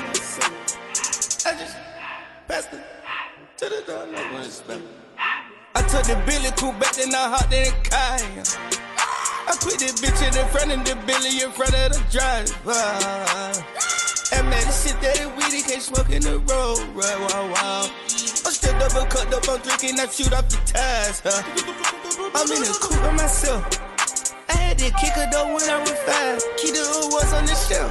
myself. 0.07 0.78
I 1.49 1.57
just 1.57 1.77
passed 2.47 2.69
it 2.73 2.79
to 3.57 3.65
the 3.65 3.81
door, 3.87 4.05
no 4.05 4.21
one 4.37 4.43
spell. 4.43 4.79
I 5.73 5.81
took 5.81 6.05
the 6.05 6.13
Billy 6.21 6.53
cool 6.61 6.73
back, 6.73 6.93
then 6.93 7.09
I 7.09 7.25
hopped 7.25 7.49
in 7.51 7.65
the 7.65 7.89
car. 7.89 8.21
I 9.49 9.57
put 9.57 9.81
this 9.81 9.97
bitch 9.97 10.21
in 10.21 10.29
the 10.29 10.45
front 10.53 10.69
of 10.69 10.85
the 10.85 10.93
Billy 11.09 11.41
in 11.41 11.49
front 11.49 11.73
of 11.73 11.89
the 11.89 12.05
driver. 12.13 12.77
And 14.37 14.45
man, 14.45 14.61
this 14.61 14.85
shit 14.85 15.01
that 15.01 15.17
it 15.17 15.25
weedy 15.41 15.65
can't 15.65 15.81
smoke 15.81 16.13
in 16.13 16.21
the 16.21 16.37
road, 16.37 16.85
right? 16.93 17.17
Wow, 17.17 17.49
wow. 17.49 17.89
I'm 17.89 18.53
stepped 18.53 18.85
up 18.85 18.93
and 19.01 19.09
cut 19.09 19.33
up, 19.33 19.49
I'm 19.49 19.57
drinking, 19.65 19.97
I 19.97 20.05
shoot 20.05 20.29
off 20.29 20.45
the 20.53 20.61
tires, 20.69 21.25
huh? 21.25 21.41
I'm 22.37 22.45
in 22.45 22.61
the 22.61 22.77
coupe 22.77 23.01
by 23.01 23.09
myself. 23.17 23.65
I 24.49 24.53
had 24.53 24.77
to 24.77 24.93
kick 25.01 25.17
her 25.17 25.25
though 25.33 25.49
when 25.49 25.65
I 25.65 25.81
was 25.81 25.97
five. 26.05 26.45
The 26.61 26.77
old 26.93 27.09
was 27.09 27.33
on 27.33 27.49
the 27.49 27.57
shelf. 27.57 27.89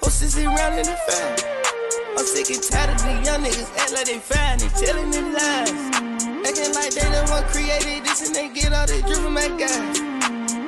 Oh, 0.00 0.08
sissy 0.08 0.48
round 0.48 0.80
in 0.80 0.86
the 0.88 0.96
fan. 1.04 1.51
I'm 2.16 2.26
sick 2.26 2.50
and 2.50 2.62
tired 2.62 2.90
of 2.90 3.02
the 3.02 3.12
young 3.24 3.42
niggas 3.42 3.70
act 3.76 3.92
like 3.92 4.06
they 4.06 4.18
fine 4.18 4.60
and 4.60 4.70
telling 4.76 5.10
them 5.10 5.32
lies. 5.32 5.70
Acting 6.46 6.74
like 6.74 6.92
they 6.92 7.08
the 7.08 7.26
one 7.30 7.44
created 7.44 8.04
this 8.04 8.26
and 8.26 8.34
they 8.34 8.48
get 8.48 8.72
all 8.72 8.86
the 8.86 9.00
drip 9.06 9.18
from 9.18 9.34
my 9.34 9.48
guys. 9.48 9.98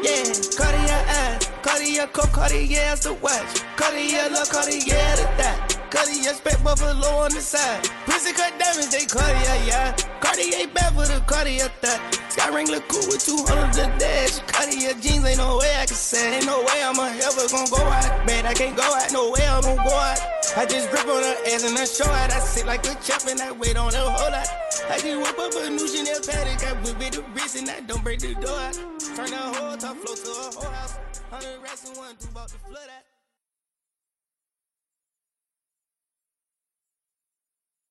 Yeah, 0.04 0.24
Cartier 0.56 1.04
eyes, 1.08 1.50
Cartier 1.62 2.06
coat, 2.08 2.32
Cartier 2.32 2.96
the 2.96 3.14
watch. 3.20 3.60
Cartier 3.76 4.30
love, 4.30 4.48
Cartier 4.48 5.16
the 5.16 5.28
dot. 5.36 5.73
Cartier 5.94 6.34
spec 6.34 6.58
buffalo 6.64 7.06
on 7.22 7.30
the 7.30 7.40
side. 7.40 7.86
Pussy 8.04 8.32
cut 8.34 8.58
diamonds, 8.58 8.90
they 8.90 9.06
Cartier, 9.06 9.62
yeah. 9.62 9.94
Cartier 10.18 10.66
bad 10.74 10.90
for 10.90 11.06
the 11.06 11.22
Cartier 11.22 11.70
thought. 11.78 12.02
Sky 12.34 12.50
ring 12.50 12.66
look 12.66 12.82
cool 12.88 13.06
with 13.06 13.22
200 13.22 13.70
the 13.70 13.86
dash. 14.02 14.42
Cartier 14.50 14.98
jeans, 14.98 15.24
ain't 15.24 15.38
no 15.38 15.58
way 15.58 15.70
I 15.78 15.86
can 15.86 15.94
say. 15.94 16.42
Ain't 16.42 16.46
no 16.46 16.58
way 16.66 16.82
I'm 16.82 16.98
ever 16.98 17.46
gonna 17.46 17.70
go 17.70 17.78
out. 17.78 18.26
Man, 18.26 18.44
I 18.44 18.54
can't 18.54 18.76
go 18.76 18.82
out, 18.82 19.12
no 19.12 19.30
way 19.30 19.46
I'm 19.46 19.62
gonna 19.62 19.86
go 19.86 19.94
out. 19.94 20.18
I 20.58 20.66
just 20.66 20.90
grip 20.90 21.06
on 21.06 21.22
her 21.22 21.36
ass 21.46 21.62
and 21.62 21.78
I 21.78 21.84
show 21.86 22.10
out. 22.10 22.30
I 22.34 22.42
sit 22.42 22.66
like 22.66 22.82
a 22.90 22.94
chop 22.98 23.22
and 23.30 23.40
I 23.40 23.52
wait 23.52 23.76
on 23.76 23.94
her 23.94 24.10
whole 24.10 24.34
lot. 24.34 24.50
I 24.90 24.98
just 24.98 25.14
whip 25.14 25.38
up 25.38 25.54
a 25.54 25.70
new 25.70 25.86
Chanel 25.86 26.18
paddock. 26.26 26.58
I 26.66 26.74
whip 26.82 26.98
it 27.06 27.12
the 27.14 27.22
wrist 27.38 27.54
and 27.54 27.70
I 27.70 27.78
don't 27.86 28.02
break 28.02 28.18
the 28.18 28.34
door 28.34 28.50
out. 28.50 28.74
Turn 29.14 29.30
the 29.30 29.38
whole 29.38 29.76
top 29.78 29.94
floor 30.02 30.16
to 30.18 30.30
a 30.30 30.58
whole 30.58 30.74
house. 30.74 30.98
Hundred 31.30 31.62
racks 31.62 31.86
and 31.86 31.96
one, 31.96 32.16
two 32.18 32.28
about 32.34 32.48
to 32.48 32.58
flood 32.58 32.90
out. 32.90 33.13